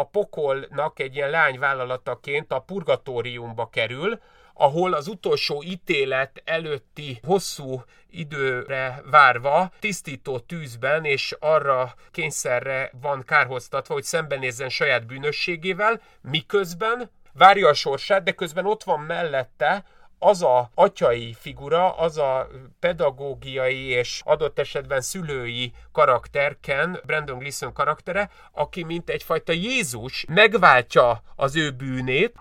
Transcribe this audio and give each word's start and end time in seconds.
a 0.00 0.04
pokolnak 0.04 0.98
egy 0.98 1.14
ilyen 1.14 1.30
lányvállalataként 1.30 2.52
a 2.52 2.58
purgatóriumba 2.58 3.68
kerül, 3.68 4.20
ahol 4.54 4.92
az 4.92 5.06
utolsó 5.06 5.62
ítélet 5.62 6.42
előtti 6.44 7.20
hosszú 7.26 7.82
időre 8.10 9.02
várva 9.10 9.72
tisztító 9.78 10.38
tűzben 10.38 11.04
és 11.04 11.36
arra 11.40 11.94
kényszerre 12.10 12.90
van 13.00 13.22
kárhoztatva, 13.26 13.94
hogy 13.94 14.02
szembenézzen 14.02 14.68
saját 14.68 15.06
bűnösségével, 15.06 16.00
miközben 16.20 17.10
várja 17.32 17.68
a 17.68 17.74
sorsát, 17.74 18.22
de 18.22 18.32
közben 18.32 18.66
ott 18.66 18.82
van 18.82 19.00
mellette 19.00 19.84
az 20.22 20.42
a 20.42 20.70
atyai 20.74 21.36
figura, 21.38 21.92
az 21.92 22.18
a 22.18 22.48
pedagógiai 22.80 23.84
és 23.84 24.20
adott 24.24 24.58
esetben 24.58 25.00
szülői 25.00 25.72
karakter, 25.92 26.56
Ken, 26.60 27.00
Brandon 27.06 27.38
Gleason 27.38 27.72
karaktere, 27.72 28.30
aki 28.52 28.84
mint 28.84 29.10
egyfajta 29.10 29.52
Jézus 29.52 30.24
megváltja 30.28 31.22
az 31.36 31.56
ő 31.56 31.70
bűnét, 31.70 32.34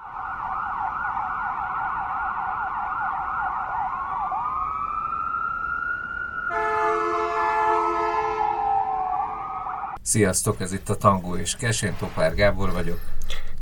Sziasztok, 10.01 10.59
ez 10.61 10.71
itt 10.71 10.89
a 10.89 10.97
Tangó 10.97 11.35
és 11.35 11.55
Kes, 11.55 11.81
én 11.81 11.95
Topár 11.97 12.35
Gábor 12.35 12.71
vagyok. 12.71 12.99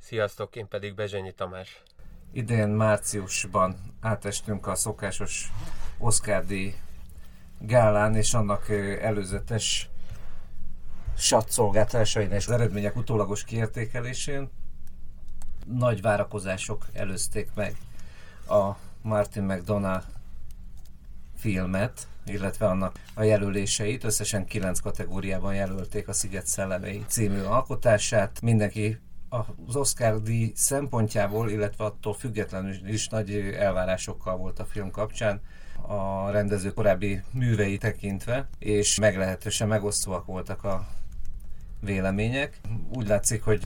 Sziasztok, 0.04 0.56
én 0.56 0.68
pedig 0.68 0.96
Bezsenyi 0.96 1.32
Tamás. 1.32 1.84
Idén 2.32 2.68
márciusban 2.68 3.76
átestünk 4.00 4.68
a 4.68 4.76
szokásos 4.76 5.52
Oscar 5.98 6.46
díj 6.46 6.76
gálán 7.60 8.16
és 8.16 8.34
annak 8.34 8.70
előzetes 9.02 9.90
satszolgátásain 11.18 12.32
és 12.32 12.48
eredmények 12.48 12.96
utólagos 12.96 13.44
kiértékelésén. 13.44 14.50
Nagy 15.66 16.02
várakozások 16.02 16.86
előzték 16.94 17.50
meg 17.54 17.76
a 18.48 18.72
Martin 19.02 19.44
McDonald 19.44 20.04
filmet, 21.36 22.08
illetve 22.26 22.66
annak 22.66 23.00
a 23.14 23.24
jelöléseit. 23.24 24.04
Összesen 24.04 24.46
kilenc 24.46 24.80
kategóriában 24.80 25.56
jelölték 25.56 26.08
a 26.08 26.14
Sziget 26.14 26.48
Szellemei 26.48 27.06
című 27.08 27.42
alkotását. 27.42 28.42
Mindenki 28.42 29.00
az 29.30 29.76
Oscar 29.76 30.22
díj 30.22 30.52
szempontjából, 30.56 31.50
illetve 31.50 31.84
attól 31.84 32.14
függetlenül 32.14 32.88
is 32.88 33.08
nagy 33.08 33.32
elvárásokkal 33.58 34.38
volt 34.38 34.60
a 34.60 34.66
film 34.66 34.92
kapcsán 34.92 35.42
a 35.82 36.30
rendező 36.30 36.74
korábbi 36.74 37.22
művei 37.32 37.78
tekintve, 37.78 38.48
és 38.60 39.00
meglehetősen 39.00 39.68
megosztóak 39.68 40.26
voltak 40.26 40.64
a 40.64 40.88
vélemények. 41.80 42.60
Úgy 42.94 43.08
látszik, 43.08 43.44
hogy 43.44 43.62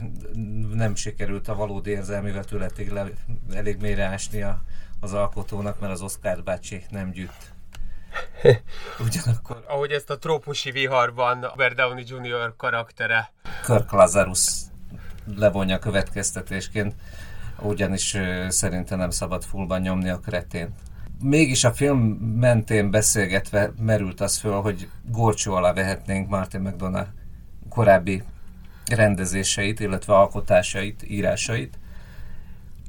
nem 0.72 0.94
sikerült 0.94 1.48
a 1.48 1.54
valódi 1.54 1.90
érzelmi 1.90 2.30
vetületig 2.30 2.92
elég 3.52 3.80
mélyre 3.80 4.04
ásni 4.04 4.44
az 5.00 5.12
alkotónak, 5.12 5.80
mert 5.80 5.92
az 5.92 6.02
Oscar 6.02 6.42
bácsi 6.42 6.84
nem 6.90 7.10
gyűjt 7.10 7.52
Ugyanakkor... 9.06 9.64
Ahogy 9.68 9.90
ezt 9.90 10.10
a 10.10 10.18
trópusi 10.18 10.70
viharban 10.70 11.40
Robert 11.40 11.74
Downey 11.74 12.04
Jr. 12.06 12.56
karaktere. 12.56 13.32
Kirk 13.64 13.90
Lazarus 13.90 14.48
levonja 15.36 15.78
következtetésként, 15.78 16.94
ugyanis 17.60 18.16
szerintem 18.48 18.98
nem 18.98 19.10
szabad 19.10 19.44
fullban 19.44 19.80
nyomni 19.80 20.08
a 20.08 20.18
kretén. 20.18 20.74
Mégis 21.20 21.64
a 21.64 21.72
film 21.72 21.98
mentén 22.38 22.90
beszélgetve 22.90 23.72
merült 23.78 24.20
az 24.20 24.36
föl, 24.36 24.60
hogy 24.60 24.88
gorcsó 25.04 25.54
alá 25.54 25.72
vehetnénk 25.72 26.28
Martin 26.28 26.60
McDonagh 26.60 27.08
korábbi 27.68 28.22
rendezéseit, 28.86 29.80
illetve 29.80 30.14
alkotásait, 30.14 31.02
írásait, 31.02 31.78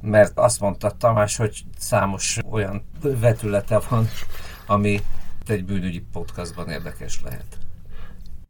mert 0.02 0.38
azt 0.38 0.60
mondta 0.60 0.90
Tamás, 0.90 1.36
hogy 1.36 1.64
számos 1.78 2.38
olyan 2.50 2.84
vetülete 3.00 3.80
van, 3.88 4.08
ami 4.66 5.00
egy 5.46 5.64
bűnügyi 5.64 6.04
podcastban 6.12 6.68
érdekes 6.68 7.20
lehet. 7.22 7.58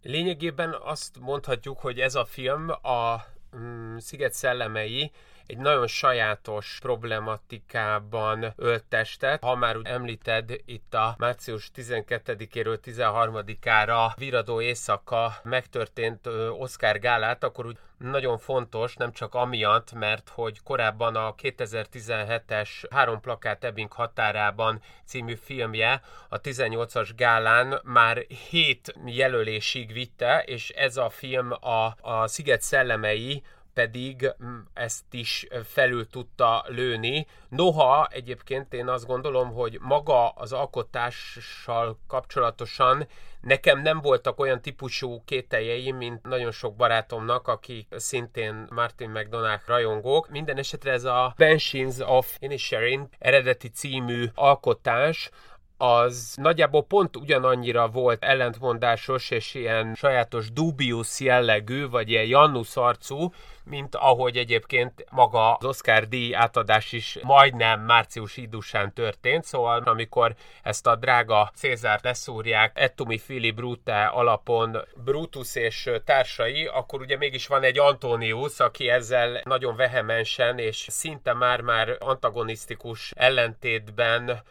Lényegében 0.02 0.74
azt 0.84 1.18
mondhatjuk, 1.20 1.78
hogy 1.78 1.98
ez 1.98 2.14
a 2.14 2.24
film 2.24 2.68
a 2.70 3.24
mm, 3.56 3.96
Sziget 3.96 4.32
szellemei 4.32 5.12
egy 5.46 5.58
nagyon 5.58 5.86
sajátos 5.86 6.78
problematikában 6.82 8.52
ölt 8.56 8.84
testet. 8.84 9.42
Ha 9.42 9.54
már 9.54 9.76
úgy 9.76 9.86
említed, 9.86 10.60
itt 10.64 10.94
a 10.94 11.14
március 11.18 11.70
12-éről 11.76 12.78
13-ára 12.84 14.12
viradó 14.16 14.60
éjszaka 14.60 15.36
megtörtént 15.42 16.26
Oscar 16.58 16.98
gálát, 16.98 17.44
akkor 17.44 17.66
úgy 17.66 17.78
nagyon 17.98 18.38
fontos, 18.38 18.94
nem 18.94 19.12
csak 19.12 19.34
amiatt, 19.34 19.92
mert 19.92 20.28
hogy 20.28 20.62
korábban 20.62 21.16
a 21.16 21.34
2017-es 21.34 22.68
Három 22.90 23.20
plakát 23.20 23.64
Ebbing 23.64 23.92
határában 23.92 24.80
című 25.04 25.34
filmje 25.34 26.02
a 26.28 26.40
18-as 26.40 27.10
gálán 27.16 27.80
már 27.84 28.26
7 28.48 28.94
jelölésig 29.06 29.92
vitte, 29.92 30.42
és 30.46 30.70
ez 30.70 30.96
a 30.96 31.08
film 31.08 31.52
a, 31.52 31.96
a 32.00 32.26
Sziget 32.26 32.62
szellemei 32.62 33.42
pedig 33.74 34.34
mm, 34.44 34.58
ezt 34.72 35.04
is 35.10 35.46
felül 35.64 36.08
tudta 36.08 36.64
lőni. 36.66 37.26
Noha 37.48 38.08
egyébként 38.10 38.72
én 38.72 38.88
azt 38.88 39.06
gondolom, 39.06 39.52
hogy 39.52 39.78
maga 39.80 40.28
az 40.28 40.52
alkotással 40.52 41.98
kapcsolatosan 42.06 43.06
nekem 43.44 43.82
nem 43.82 44.00
voltak 44.00 44.40
olyan 44.40 44.60
típusú 44.60 45.22
kételjeim, 45.24 45.96
mint 45.96 46.22
nagyon 46.22 46.50
sok 46.50 46.76
barátomnak, 46.76 47.48
akik 47.48 47.88
szintén 47.96 48.66
Martin 48.70 49.10
McDonagh 49.10 49.62
rajongók. 49.66 50.28
Minden 50.28 50.58
esetre 50.58 50.92
ez 50.92 51.04
a 51.04 51.34
Benshins 51.36 51.96
of 51.98 52.36
Inisherin 52.38 53.08
eredeti 53.18 53.68
című 53.68 54.26
alkotás, 54.34 55.30
az 55.76 56.34
nagyjából 56.36 56.84
pont 56.84 57.16
ugyanannyira 57.16 57.88
volt 57.88 58.24
ellentmondásos 58.24 59.30
és 59.30 59.54
ilyen 59.54 59.94
sajátos 59.94 60.52
dubius 60.52 61.20
jellegű, 61.20 61.88
vagy 61.88 62.10
ilyen 62.10 62.26
Jannusz 62.26 62.76
arcú, 62.76 63.32
mint 63.64 63.94
ahogy 63.94 64.36
egyébként 64.36 65.04
maga 65.10 65.54
az 65.54 65.64
Oscar 65.64 66.08
díj 66.08 66.34
átadás 66.34 66.92
is 66.92 67.18
majdnem 67.22 67.80
március 67.80 68.36
idusán 68.36 68.92
történt, 68.92 69.44
szóval 69.44 69.82
amikor 69.82 70.34
ezt 70.62 70.86
a 70.86 70.96
drága 70.96 71.50
Cézárt 71.54 72.04
leszúrják 72.04 72.72
Ettumi 72.74 73.18
Fili 73.18 73.50
Brute 73.50 74.04
alapon 74.04 74.76
Brutus 75.04 75.54
és 75.54 75.90
társai, 76.04 76.66
akkor 76.66 77.00
ugye 77.00 77.16
mégis 77.16 77.46
van 77.46 77.62
egy 77.62 77.78
Antonius, 77.78 78.60
aki 78.60 78.88
ezzel 78.88 79.40
nagyon 79.44 79.76
vehemensen 79.76 80.58
és 80.58 80.86
szinte 80.90 81.32
már-már 81.32 81.96
antagonisztikus 82.00 83.12
ellentétben 83.16 84.42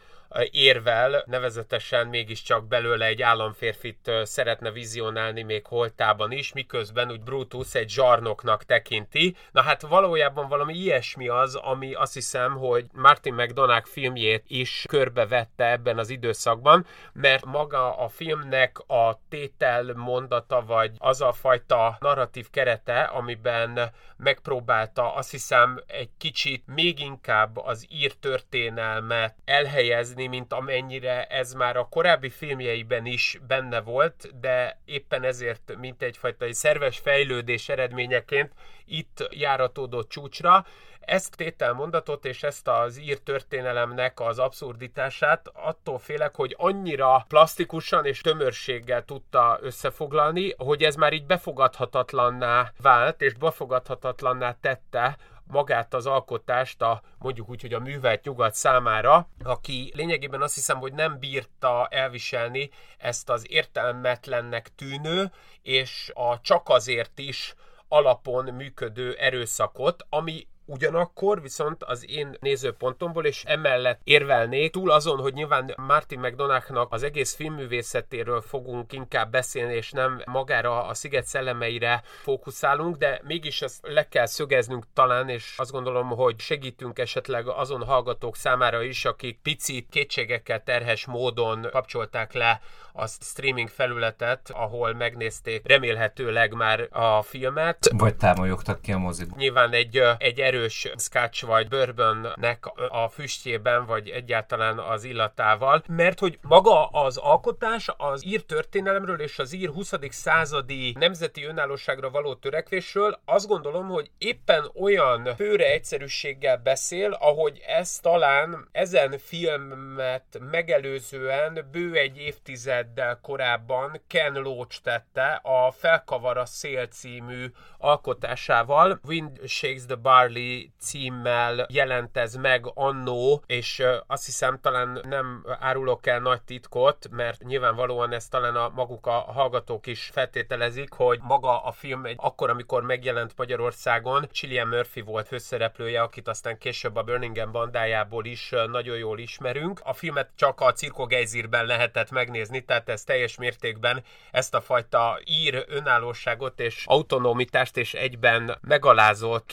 érvel, 0.50 1.24
nevezetesen 1.26 2.06
mégiscsak 2.06 2.68
belőle 2.68 3.06
egy 3.06 3.22
államférfit 3.22 4.10
szeretne 4.22 4.70
vizionálni 4.70 5.42
még 5.42 5.66
holtában 5.66 6.32
is, 6.32 6.52
miközben 6.52 7.10
úgy 7.10 7.20
Brutus 7.20 7.74
egy 7.74 7.90
zsarnoknak 7.90 8.64
tekinti. 8.64 9.36
Na 9.52 9.62
hát 9.62 9.82
valójában 9.82 10.48
valami 10.48 10.74
ilyesmi 10.74 11.28
az, 11.28 11.54
ami 11.54 11.94
azt 11.94 12.14
hiszem, 12.14 12.56
hogy 12.56 12.86
Martin 12.92 13.34
McDonagh 13.34 13.86
filmjét 13.86 14.44
is 14.46 14.84
körbevette 14.88 15.70
ebben 15.70 15.98
az 15.98 16.10
időszakban, 16.10 16.86
mert 17.12 17.44
maga 17.44 17.98
a 17.98 18.08
filmnek 18.08 18.78
a 18.78 19.20
tétel 19.28 19.92
mondata, 19.94 20.64
vagy 20.66 20.90
az 20.98 21.20
a 21.20 21.32
fajta 21.32 21.96
narratív 22.00 22.50
kerete, 22.50 23.02
amiben 23.02 23.92
megpróbálta 24.16 25.14
azt 25.14 25.30
hiszem 25.30 25.82
egy 25.86 26.10
kicsit 26.18 26.62
még 26.66 27.00
inkább 27.00 27.56
az 27.56 27.86
ír 27.90 28.12
történelmet 28.12 29.34
elhelyezni, 29.44 30.23
tenni, 30.24 30.36
mint 30.36 30.52
amennyire 30.52 31.24
ez 31.24 31.52
már 31.52 31.76
a 31.76 31.88
korábbi 31.88 32.28
filmjeiben 32.28 33.06
is 33.06 33.38
benne 33.46 33.80
volt, 33.80 34.40
de 34.40 34.80
éppen 34.84 35.22
ezért, 35.22 35.76
mint 35.78 36.02
egyfajta 36.02 36.44
egy 36.44 36.54
szerves 36.54 36.98
fejlődés 36.98 37.68
eredményeként 37.68 38.52
itt 38.84 39.28
járatódott 39.30 40.08
csúcsra. 40.08 40.64
Ezt 41.00 41.36
tételmondatot 41.36 42.24
és 42.24 42.42
ezt 42.42 42.68
az 42.68 42.98
ír 42.98 43.18
történelemnek 43.18 44.20
az 44.20 44.38
abszurditását 44.38 45.50
attól 45.52 45.98
félek, 45.98 46.34
hogy 46.34 46.54
annyira 46.58 47.24
plastikusan 47.28 48.04
és 48.04 48.20
tömörséggel 48.20 49.04
tudta 49.04 49.58
összefoglalni, 49.62 50.54
hogy 50.56 50.82
ez 50.82 50.96
már 50.96 51.12
így 51.12 51.26
befogadhatatlanná 51.26 52.72
vált, 52.82 53.22
és 53.22 53.34
befogadhatatlanná 53.34 54.56
tette 54.60 55.16
magát 55.46 55.94
az 55.94 56.06
alkotást 56.06 56.82
a 56.82 57.02
mondjuk 57.18 57.48
úgy, 57.48 57.60
hogy 57.60 57.72
a 57.72 57.78
művelt 57.78 58.24
nyugat 58.24 58.54
számára, 58.54 59.28
aki 59.42 59.92
lényegében 59.94 60.42
azt 60.42 60.54
hiszem, 60.54 60.78
hogy 60.78 60.92
nem 60.92 61.18
bírta 61.18 61.86
elviselni 61.90 62.70
ezt 62.98 63.30
az 63.30 63.50
értelmetlennek 63.50 64.74
tűnő, 64.74 65.32
és 65.62 66.10
a 66.14 66.40
csak 66.40 66.68
azért 66.68 67.18
is 67.18 67.54
alapon 67.88 68.54
működő 68.54 69.14
erőszakot, 69.14 70.06
ami 70.08 70.46
Ugyanakkor 70.66 71.42
viszont 71.42 71.82
az 71.82 72.10
én 72.10 72.36
nézőpontomból, 72.40 73.24
és 73.24 73.44
emellett 73.44 74.00
érvelnék, 74.04 74.72
túl 74.72 74.90
azon, 74.90 75.18
hogy 75.18 75.32
nyilván 75.32 75.74
Martin 75.76 76.20
McDonaghnak 76.20 76.92
az 76.92 77.02
egész 77.02 77.34
filmművészetéről 77.34 78.40
fogunk 78.40 78.92
inkább 78.92 79.30
beszélni, 79.30 79.74
és 79.74 79.90
nem 79.90 80.22
magára 80.24 80.86
a 80.86 80.94
sziget 80.94 81.26
szellemeire 81.26 82.02
fókuszálunk, 82.22 82.96
de 82.96 83.20
mégis 83.24 83.62
ezt 83.62 83.86
le 83.86 84.08
kell 84.08 84.26
szögeznünk 84.26 84.84
talán, 84.92 85.28
és 85.28 85.54
azt 85.56 85.70
gondolom, 85.70 86.08
hogy 86.08 86.38
segítünk 86.38 86.98
esetleg 86.98 87.48
azon 87.48 87.84
hallgatók 87.84 88.36
számára 88.36 88.82
is, 88.82 89.04
akik 89.04 89.38
picit 89.42 89.88
kétségekkel 89.90 90.62
terhes 90.62 91.06
módon 91.06 91.66
kapcsolták 91.70 92.32
le 92.32 92.60
a 92.96 93.06
streaming 93.06 93.68
felületet, 93.68 94.50
ahol 94.52 94.94
megnézték 94.94 95.68
remélhetőleg 95.68 96.52
már 96.52 96.88
a 96.90 97.22
filmet. 97.22 97.90
Vagy 97.92 98.16
támolyogtak 98.16 98.80
ki 98.80 98.92
a 98.92 98.98
moziba. 98.98 99.34
Nyilván 99.36 99.72
egy, 99.72 100.02
egy 100.18 100.40
erős 100.54 100.88
scotch 100.96 101.46
vagy 101.46 101.68
bourbonnek 101.68 102.66
a 102.88 103.08
füstjében, 103.08 103.86
vagy 103.86 104.08
egyáltalán 104.08 104.78
az 104.78 105.04
illatával, 105.04 105.82
mert 105.86 106.18
hogy 106.18 106.38
maga 106.42 106.86
az 106.86 107.16
alkotás 107.16 107.88
az 107.96 108.26
ír 108.26 108.44
történelemről 108.44 109.20
és 109.20 109.38
az 109.38 109.52
ír 109.52 109.68
20. 109.68 109.92
századi 110.08 110.94
nemzeti 110.98 111.44
önállóságra 111.44 112.10
való 112.10 112.34
törekvésről 112.34 113.20
azt 113.24 113.46
gondolom, 113.46 113.88
hogy 113.88 114.10
éppen 114.18 114.70
olyan 114.80 115.34
főre 115.36 115.72
egyszerűséggel 115.72 116.56
beszél, 116.56 117.12
ahogy 117.12 117.62
ez 117.66 117.98
talán 117.98 118.68
ezen 118.72 119.18
filmet 119.18 120.40
megelőzően 120.50 121.68
bő 121.72 121.94
egy 121.94 122.18
évtizeddel 122.18 123.18
korábban 123.22 124.00
Ken 124.06 124.32
Loach 124.32 124.80
tette 124.82 125.40
a 125.42 125.70
Felkavar 125.70 126.36
a 126.36 126.46
szél 126.46 126.86
című 126.86 127.46
alkotásával. 127.78 129.00
Wind 129.04 129.40
Shakes 129.46 129.86
the 129.86 129.94
Barley 129.94 130.43
címmel 130.80 131.66
jelent 131.70 132.16
ez 132.16 132.34
meg 132.34 132.70
annó, 132.74 133.42
és 133.46 133.82
azt 134.06 134.24
hiszem 134.24 134.58
talán 134.60 135.00
nem 135.08 135.44
árulok 135.60 136.06
el 136.06 136.20
nagy 136.20 136.42
titkot, 136.42 137.08
mert 137.10 137.42
nyilvánvalóan 137.42 138.12
ezt 138.12 138.30
talán 138.30 138.56
a 138.56 138.68
maguk 138.74 139.06
a 139.06 139.10
hallgatók 139.10 139.86
is 139.86 140.10
feltételezik, 140.12 140.92
hogy 140.92 141.18
maga 141.22 141.62
a 141.62 141.72
film 141.72 142.02
akkor, 142.16 142.50
amikor 142.50 142.82
megjelent 142.82 143.32
Magyarországon, 143.36 144.28
Cillian 144.32 144.68
Murphy 144.68 145.00
volt 145.00 145.26
főszereplője, 145.26 146.02
akit 146.02 146.28
aztán 146.28 146.58
később 146.58 146.96
a 146.96 147.02
Birmingham 147.02 147.52
bandájából 147.52 148.24
is 148.24 148.52
nagyon 148.70 148.96
jól 148.96 149.18
ismerünk. 149.18 149.80
A 149.84 149.92
filmet 149.92 150.30
csak 150.36 150.60
a 150.60 150.72
Cirko 150.72 151.06
Geizirben 151.06 151.66
lehetett 151.66 152.10
megnézni, 152.10 152.64
tehát 152.64 152.88
ez 152.88 153.04
teljes 153.04 153.36
mértékben 153.36 154.02
ezt 154.30 154.54
a 154.54 154.60
fajta 154.60 155.18
ír 155.24 155.64
önállóságot 155.68 156.60
és 156.60 156.84
autonomitást 156.86 157.76
és 157.76 157.94
egyben 157.94 158.58
megalázott 158.60 159.46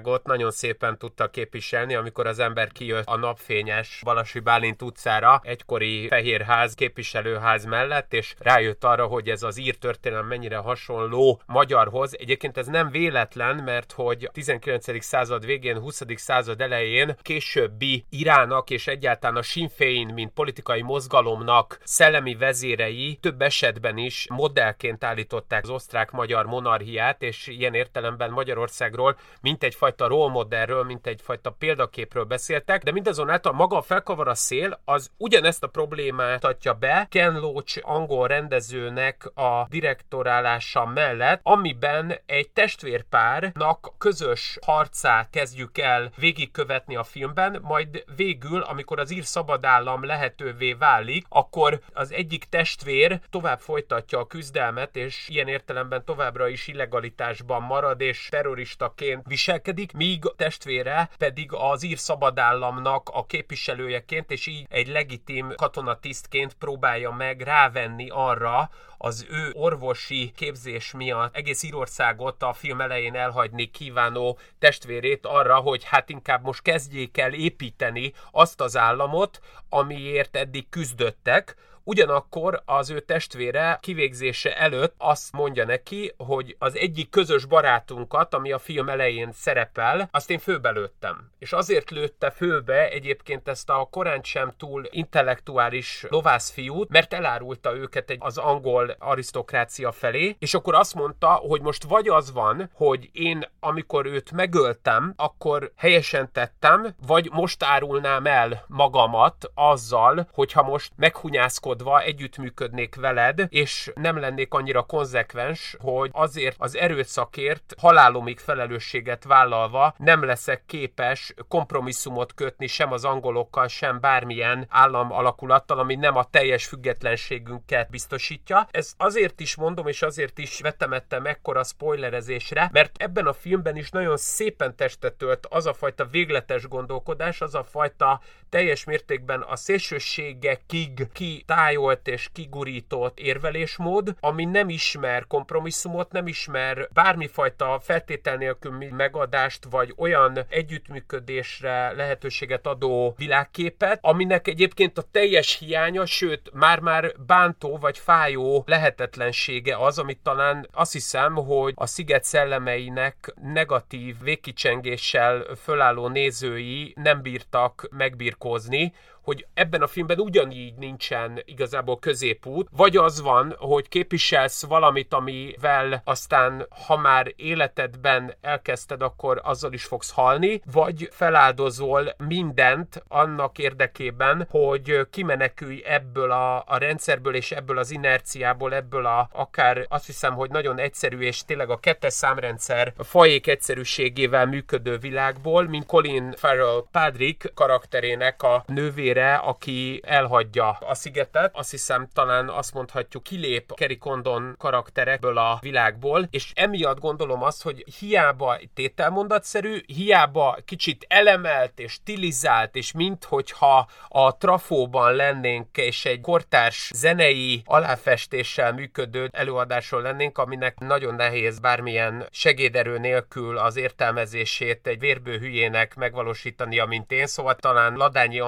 kívülállóságot 0.00 0.26
nagyon 0.26 0.50
szépen 0.50 0.98
tudta 0.98 1.30
képviselni, 1.30 1.94
amikor 1.94 2.26
az 2.26 2.38
ember 2.38 2.72
kijött 2.72 3.06
a 3.06 3.16
napfényes 3.16 4.00
Balasi 4.04 4.38
Bálint 4.38 4.82
utcára, 4.82 5.40
egykori 5.44 6.08
Fehérház 6.08 6.74
képviselőház 6.74 7.64
mellett, 7.64 8.12
és 8.12 8.34
rájött 8.38 8.84
arra, 8.84 9.06
hogy 9.06 9.28
ez 9.28 9.42
az 9.42 9.58
ír 9.58 9.78
történelem 9.78 10.26
mennyire 10.26 10.56
hasonló 10.56 11.40
magyarhoz. 11.46 12.16
Egyébként 12.18 12.56
ez 12.56 12.66
nem 12.66 12.90
véletlen, 12.90 13.56
mert 13.56 13.92
hogy 13.92 14.28
19. 14.32 15.02
század 15.04 15.46
végén, 15.46 15.78
20. 15.78 16.02
század 16.14 16.60
elején 16.60 17.16
későbbi 17.22 18.04
Irának 18.08 18.70
és 18.70 18.86
egyáltalán 18.86 19.36
a 19.36 19.42
Sinn 19.42 19.68
mint 20.14 20.32
politikai 20.32 20.82
mozgalomnak 20.82 21.78
szellemi 21.84 22.34
vezérei 22.34 23.18
több 23.20 23.42
esetben 23.42 23.96
is 23.96 24.26
modellként 24.30 25.04
állították 25.04 25.62
az 25.62 25.70
osztrák-magyar 25.70 26.46
monarchiát, 26.46 27.22
és 27.22 27.46
ilyen 27.46 27.74
értelemben 27.74 28.30
Magyarországról 28.30 29.16
mint 29.40 29.62
egyfajta 29.62 29.89
rollmodellről, 29.98 30.84
mint 30.84 31.06
egyfajta 31.06 31.50
példaképről 31.50 32.24
beszéltek, 32.24 32.82
de 32.82 32.92
mindazonáltal 32.92 33.52
maga 33.52 33.76
a 33.76 33.82
felkavar 33.82 34.28
a 34.28 34.34
szél, 34.34 34.80
az 34.84 35.10
ugyanezt 35.16 35.62
a 35.62 35.66
problémát 35.66 36.44
adja 36.44 36.74
be 36.74 37.06
Ken 37.10 37.38
Loach 37.40 37.80
angol 37.82 38.28
rendezőnek 38.28 39.30
a 39.34 39.66
direktorálása 39.68 40.86
mellett, 40.86 41.40
amiben 41.42 42.18
egy 42.26 42.50
testvérpárnak 42.50 43.92
közös 43.98 44.58
harcát 44.66 45.30
kezdjük 45.30 45.78
el 45.78 46.12
végigkövetni 46.16 46.96
a 46.96 47.04
filmben, 47.04 47.58
majd 47.62 48.04
végül, 48.16 48.60
amikor 48.60 48.98
az 48.98 49.10
ír 49.12 49.24
szabadállam 49.24 50.04
lehetővé 50.04 50.72
válik, 50.72 51.26
akkor 51.28 51.80
az 51.92 52.12
egyik 52.12 52.44
testvér 52.44 53.20
tovább 53.30 53.60
folytatja 53.60 54.18
a 54.18 54.26
küzdelmet, 54.26 54.96
és 54.96 55.28
ilyen 55.28 55.48
értelemben 55.48 56.04
továbbra 56.04 56.48
is 56.48 56.68
illegalitásban 56.68 57.62
marad, 57.62 58.00
és 58.00 58.28
terroristaként 58.30 59.26
viselkedik, 59.26 59.79
míg 59.92 60.26
a 60.26 60.34
testvére 60.36 61.10
pedig 61.18 61.52
az 61.52 61.82
ír 61.82 61.98
szabadállamnak 61.98 63.08
a 63.12 63.26
képviselőjeként, 63.26 64.30
és 64.30 64.46
így 64.46 64.66
egy 64.68 64.88
legitim 64.88 65.52
katonatisztként 65.56 66.54
próbálja 66.54 67.10
meg 67.10 67.40
rávenni 67.40 68.08
arra, 68.10 68.70
az 69.02 69.26
ő 69.30 69.50
orvosi 69.52 70.32
képzés 70.36 70.92
miatt 70.92 71.36
egész 71.36 71.62
Írországot 71.62 72.42
a 72.42 72.52
film 72.52 72.80
elején 72.80 73.14
elhagyni 73.14 73.70
kívánó 73.70 74.38
testvérét 74.58 75.26
arra, 75.26 75.56
hogy 75.56 75.84
hát 75.84 76.08
inkább 76.08 76.44
most 76.44 76.62
kezdjék 76.62 77.18
el 77.18 77.32
építeni 77.32 78.12
azt 78.30 78.60
az 78.60 78.76
államot, 78.76 79.40
amiért 79.68 80.36
eddig 80.36 80.68
küzdöttek, 80.68 81.56
Ugyanakkor 81.90 82.62
az 82.64 82.90
ő 82.90 83.00
testvére 83.00 83.78
kivégzése 83.82 84.56
előtt 84.56 84.94
azt 84.98 85.32
mondja 85.32 85.64
neki, 85.64 86.12
hogy 86.16 86.56
az 86.58 86.76
egyik 86.76 87.10
közös 87.10 87.44
barátunkat, 87.44 88.34
ami 88.34 88.52
a 88.52 88.58
film 88.58 88.88
elején 88.88 89.32
szerepel, 89.32 90.08
azt 90.12 90.30
én 90.30 90.38
főbelőttem. 90.38 91.30
És 91.38 91.52
azért 91.52 91.90
lőtte 91.90 92.30
főbe 92.30 92.88
egyébként 92.88 93.48
ezt 93.48 93.70
a 93.70 93.88
korán 93.90 94.22
sem 94.22 94.52
túl 94.58 94.84
intellektuális 94.90 96.06
lovászfiút, 96.08 96.88
mert 96.88 97.12
elárulta 97.12 97.76
őket 97.76 98.10
egy, 98.10 98.18
az 98.20 98.38
angol 98.38 98.96
arisztokrácia 98.98 99.92
felé, 99.92 100.36
és 100.38 100.54
akkor 100.54 100.74
azt 100.74 100.94
mondta, 100.94 101.28
hogy 101.28 101.60
most 101.60 101.84
vagy 101.84 102.08
az 102.08 102.32
van, 102.32 102.70
hogy 102.74 103.08
én 103.12 103.48
amikor 103.60 104.06
őt 104.06 104.32
megöltem, 104.32 105.12
akkor 105.16 105.72
helyesen 105.76 106.32
tettem, 106.32 106.94
vagy 107.06 107.28
most 107.32 107.62
árulnám 107.62 108.26
el 108.26 108.64
magamat 108.66 109.50
azzal, 109.54 110.28
hogyha 110.32 110.62
most 110.62 110.92
meghunyászkodva 110.96 111.78
gondolkodva 111.80 112.00
együttműködnék 112.00 112.94
veled, 112.94 113.46
és 113.48 113.92
nem 113.94 114.18
lennék 114.18 114.54
annyira 114.54 114.82
konzekvens, 114.82 115.76
hogy 115.80 116.10
azért 116.12 116.56
az 116.58 116.76
erőszakért 116.76 117.74
halálomig 117.78 118.38
felelősséget 118.38 119.24
vállalva 119.24 119.94
nem 119.98 120.24
leszek 120.24 120.62
képes 120.66 121.34
kompromisszumot 121.48 122.34
kötni 122.34 122.66
sem 122.66 122.92
az 122.92 123.04
angolokkal, 123.04 123.68
sem 123.68 124.00
bármilyen 124.00 124.66
állam 124.68 125.12
alakulattal, 125.12 125.78
ami 125.78 125.94
nem 125.94 126.16
a 126.16 126.24
teljes 126.24 126.66
függetlenségünket 126.66 127.90
biztosítja. 127.90 128.68
Ez 128.70 128.92
azért 128.96 129.40
is 129.40 129.56
mondom, 129.56 129.86
és 129.86 130.02
azért 130.02 130.38
is 130.38 130.60
vetemettem 130.60 131.26
ekkora 131.26 131.64
spoilerezésre, 131.64 132.68
mert 132.72 132.96
ebben 132.96 133.26
a 133.26 133.32
filmben 133.32 133.76
is 133.76 133.90
nagyon 133.90 134.16
szépen 134.16 134.76
testet 134.76 135.14
tölt 135.14 135.46
az 135.50 135.66
a 135.66 135.72
fajta 135.72 136.04
végletes 136.04 136.68
gondolkodás, 136.68 137.40
az 137.40 137.54
a 137.54 137.64
fajta 137.64 138.20
teljes 138.48 138.84
mértékben 138.84 139.40
a 139.40 139.56
szélsőségekig 139.56 141.06
ki 141.12 141.44
tájolt 141.60 142.08
és 142.08 142.28
kigurított 142.32 143.18
érvelésmód, 143.18 144.14
ami 144.20 144.44
nem 144.44 144.68
ismer 144.68 145.26
kompromisszumot, 145.26 146.12
nem 146.12 146.26
ismer 146.26 146.88
bármifajta 146.92 147.80
feltétel 147.82 148.36
nélkül 148.36 148.88
megadást, 148.90 149.66
vagy 149.70 149.94
olyan 149.96 150.38
együttműködésre 150.48 151.92
lehetőséget 151.92 152.66
adó 152.66 153.14
világképet, 153.16 153.98
aminek 154.02 154.48
egyébként 154.48 154.98
a 154.98 155.04
teljes 155.10 155.58
hiánya, 155.58 156.06
sőt, 156.06 156.50
már-már 156.52 157.12
bántó 157.26 157.76
vagy 157.76 157.98
fájó 157.98 158.64
lehetetlensége 158.66 159.76
az, 159.76 159.98
amit 159.98 160.20
talán 160.22 160.68
azt 160.72 160.92
hiszem, 160.92 161.34
hogy 161.34 161.72
a 161.76 161.86
sziget 161.86 162.24
szellemeinek 162.24 163.34
negatív 163.42 164.16
végkicsengéssel 164.22 165.44
fölálló 165.62 166.08
nézői 166.08 166.92
nem 166.96 167.22
bírtak 167.22 167.88
megbirkózni, 167.90 168.92
hogy 169.22 169.46
ebben 169.54 169.82
a 169.82 169.86
filmben 169.86 170.18
ugyanígy 170.18 170.74
nincsen 170.74 171.42
igazából 171.44 171.98
középút, 171.98 172.68
vagy 172.70 172.96
az 172.96 173.20
van, 173.20 173.54
hogy 173.58 173.88
képviselsz 173.88 174.64
valamit, 174.64 175.14
amivel 175.14 176.02
aztán, 176.04 176.66
ha 176.86 176.96
már 176.96 177.32
életedben 177.36 178.34
elkezdted, 178.40 179.02
akkor 179.02 179.40
azzal 179.44 179.72
is 179.72 179.84
fogsz 179.84 180.10
halni, 180.12 180.62
vagy 180.72 181.08
feláldozol 181.12 182.14
mindent 182.26 183.02
annak 183.08 183.58
érdekében, 183.58 184.46
hogy 184.50 185.06
kimenekülj 185.10 185.82
ebből 185.84 186.30
a, 186.30 186.64
a 186.66 186.76
rendszerből 186.78 187.34
és 187.34 187.52
ebből 187.52 187.78
az 187.78 187.90
inerciából, 187.90 188.74
ebből 188.74 189.06
a 189.06 189.28
akár 189.32 189.86
azt 189.88 190.06
hiszem, 190.06 190.34
hogy 190.34 190.50
nagyon 190.50 190.78
egyszerű 190.78 191.18
és 191.18 191.44
tényleg 191.44 191.70
a 191.70 191.80
kettes 191.80 192.12
számrendszer 192.12 192.92
fajék 192.98 193.46
egyszerűségével 193.46 194.46
működő 194.46 194.98
világból, 194.98 195.68
mint 195.68 195.86
Colin 195.86 196.32
Farrell 196.36 196.84
Patrick 196.90 197.54
karakterének 197.54 198.42
a 198.42 198.64
nővé 198.66 199.09
végére, 199.12 199.34
aki 199.34 200.00
elhagyja 200.04 200.68
a 200.70 200.94
szigetet, 200.94 201.56
azt 201.56 201.70
hiszem 201.70 202.08
talán 202.12 202.48
azt 202.48 202.74
mondhatjuk, 202.74 203.22
kilép 203.22 203.74
Kerry 203.74 203.98
Condon 203.98 204.54
karakterekből 204.58 205.38
a 205.38 205.58
világból, 205.60 206.28
és 206.30 206.52
emiatt 206.54 206.98
gondolom 207.00 207.42
azt, 207.42 207.62
hogy 207.62 207.84
hiába 207.98 208.58
tételmondatszerű, 208.74 209.80
hiába 209.86 210.56
kicsit 210.64 211.04
elemelt 211.08 211.78
és 211.78 211.92
stilizált, 211.92 212.76
és 212.76 212.92
minthogyha 212.92 213.88
a 214.08 214.36
trafóban 214.36 215.14
lennénk, 215.14 215.76
és 215.76 216.04
egy 216.04 216.20
kortárs 216.20 216.90
zenei 216.94 217.62
aláfestéssel 217.64 218.72
működő 218.72 219.28
előadásról 219.32 220.02
lennénk, 220.02 220.38
aminek 220.38 220.78
nagyon 220.78 221.14
nehéz 221.14 221.58
bármilyen 221.58 222.26
segéderő 222.30 222.98
nélkül 222.98 223.58
az 223.58 223.76
értelmezését 223.76 224.86
egy 224.86 224.98
vérbő 224.98 225.38
hülyének 225.38 225.94
megvalósítani, 225.94 226.82
mint 226.86 227.12
én, 227.12 227.26
szóval 227.26 227.54
talán 227.54 227.94
Ladányi 227.94 228.40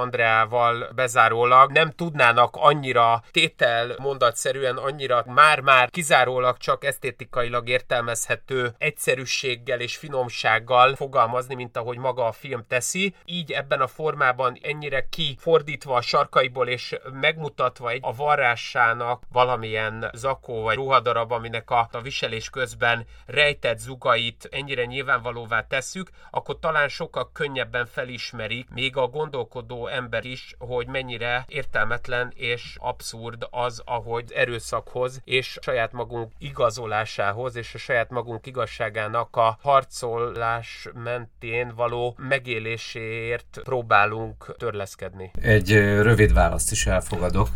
Andreával 0.52 0.92
bezárólag 0.94 1.70
nem 1.70 1.90
tudnának 1.90 2.56
annyira 2.56 3.22
tétel 3.30 3.94
mondatszerűen, 3.98 4.76
annyira 4.76 5.24
már-már 5.26 5.90
kizárólag 5.90 6.56
csak 6.56 6.84
esztétikailag 6.84 7.68
értelmezhető 7.68 8.74
egyszerűséggel 8.78 9.80
és 9.80 9.96
finomsággal 9.96 10.94
fogalmazni, 10.94 11.54
mint 11.54 11.76
ahogy 11.76 11.98
maga 11.98 12.26
a 12.26 12.32
film 12.32 12.64
teszi. 12.68 13.14
Így 13.24 13.52
ebben 13.52 13.80
a 13.80 13.86
formában 13.86 14.58
ennyire 14.62 15.06
kifordítva 15.08 15.94
a 15.94 16.00
sarkaiból 16.00 16.68
és 16.68 16.96
megmutatva 17.12 17.90
egy 17.90 18.00
a 18.02 18.14
varrásának 18.14 19.22
valamilyen 19.32 20.10
zakó 20.12 20.62
vagy 20.62 20.74
ruhadarab, 20.76 21.32
aminek 21.32 21.70
a, 21.70 21.88
a 21.92 22.00
viselés 22.00 22.50
közben 22.50 23.06
rejtett 23.26 23.78
zugait 23.78 24.48
ennyire 24.50 24.84
nyilvánvalóvá 24.84 25.66
tesszük, 25.66 26.10
akkor 26.30 26.58
talán 26.58 26.88
sokkal 26.88 27.30
könnyebben 27.32 27.86
felismerik 27.86 28.70
még 28.70 28.96
a 28.96 29.06
gondolkodó 29.06 29.86
ember 29.86 30.24
is, 30.24 30.41
hogy 30.58 30.86
mennyire 30.86 31.44
értelmetlen 31.48 32.32
és 32.34 32.76
abszurd 32.78 33.46
az, 33.50 33.82
ahogy 33.84 34.32
erőszakhoz 34.32 35.20
és 35.24 35.58
saját 35.60 35.92
magunk 35.92 36.32
igazolásához 36.38 37.56
és 37.56 37.74
a 37.74 37.78
saját 37.78 38.10
magunk 38.10 38.46
igazságának 38.46 39.36
a 39.36 39.58
harcolás 39.62 40.88
mentén 41.04 41.72
való 41.74 42.16
megéléséért 42.28 43.60
próbálunk 43.62 44.54
törleszkedni. 44.58 45.30
Egy 45.40 45.72
rövid 45.78 46.32
választ 46.32 46.70
is 46.70 46.86
elfogadok. 46.86 47.48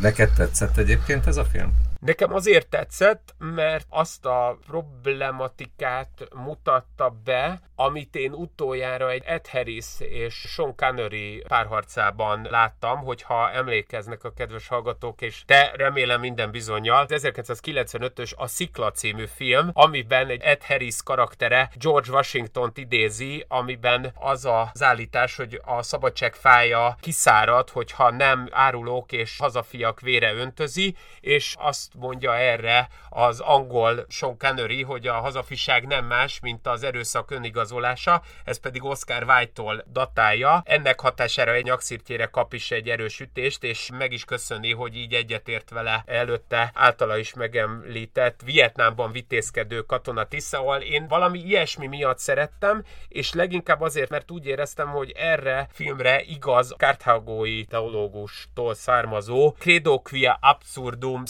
Neked 0.00 0.30
tetszett 0.30 0.76
egyébként 0.76 1.26
ez 1.26 1.36
a 1.36 1.44
film? 1.44 1.91
Nekem 2.04 2.34
azért 2.34 2.68
tetszett, 2.68 3.34
mert 3.38 3.86
azt 3.88 4.26
a 4.26 4.58
problematikát 4.66 6.28
mutatta 6.34 7.16
be, 7.24 7.60
amit 7.74 8.14
én 8.14 8.32
utoljára 8.32 9.10
egy 9.10 9.22
Ed 9.24 9.46
Harris 9.46 9.86
és 9.98 10.34
Sean 10.34 10.76
Connery 10.76 11.44
párharcában 11.48 12.46
láttam, 12.50 12.98
hogyha 12.98 13.50
emlékeznek 13.50 14.24
a 14.24 14.32
kedves 14.32 14.68
hallgatók, 14.68 15.20
és 15.20 15.42
te 15.46 15.72
remélem 15.74 16.20
minden 16.20 16.50
bizonyal, 16.50 17.06
1995-ös 17.08 18.34
a 18.36 18.46
Szikla 18.46 18.90
című 18.90 19.26
film, 19.26 19.70
amiben 19.72 20.28
egy 20.28 20.42
Ed 20.42 20.62
Harris 20.62 21.02
karaktere 21.04 21.70
George 21.74 22.10
Washington-t 22.10 22.78
idézi, 22.78 23.44
amiben 23.48 24.12
az 24.14 24.44
az 24.44 24.82
állítás, 24.82 25.36
hogy 25.36 25.60
a 25.64 25.82
szabadság 25.82 26.34
fája 26.34 26.96
kiszárad, 27.00 27.70
hogyha 27.70 28.10
nem 28.10 28.48
árulók 28.50 29.12
és 29.12 29.38
hazafiak 29.38 30.00
vére 30.00 30.32
öntözi, 30.34 30.96
és 31.20 31.54
azt 31.58 31.91
mondja 31.94 32.36
erre 32.36 32.88
az 33.08 33.40
angol 33.40 34.06
Sean 34.08 34.38
Connery, 34.38 34.82
hogy 34.82 35.06
a 35.06 35.12
hazafiság 35.12 35.86
nem 35.86 36.04
más, 36.04 36.40
mint 36.40 36.66
az 36.66 36.82
erőszak 36.82 37.30
önigazolása, 37.30 38.22
ez 38.44 38.60
pedig 38.60 38.84
Oscar 38.84 39.22
Wilde-tól 39.22 39.84
datálja. 39.92 40.62
Ennek 40.64 41.00
hatására 41.00 41.52
egy 41.52 41.64
nyakszirtjére 41.64 42.26
kap 42.26 42.52
is 42.52 42.70
egy 42.70 42.88
erős 42.88 43.20
ütést, 43.20 43.64
és 43.64 43.90
meg 43.98 44.12
is 44.12 44.24
köszöni, 44.24 44.72
hogy 44.72 44.96
így 44.96 45.14
egyetért 45.14 45.70
vele 45.70 46.02
előtte 46.06 46.70
általa 46.74 47.16
is 47.16 47.34
megemlített 47.34 48.40
Vietnámban 48.44 49.12
vitézkedő 49.12 49.80
katona 49.80 50.24
Tiszaol. 50.24 50.76
Én 50.76 51.08
valami 51.08 51.38
ilyesmi 51.38 51.86
miatt 51.86 52.18
szerettem, 52.18 52.84
és 53.08 53.32
leginkább 53.32 53.80
azért, 53.80 54.10
mert 54.10 54.30
úgy 54.30 54.46
éreztem, 54.46 54.88
hogy 54.88 55.12
erre 55.16 55.68
filmre 55.72 56.22
igaz 56.22 56.74
Karthagói 56.78 57.64
teológustól 57.64 58.74
származó 58.74 59.54
Credo 59.58 59.98
quia 59.98 60.38
absurdum 60.40 61.24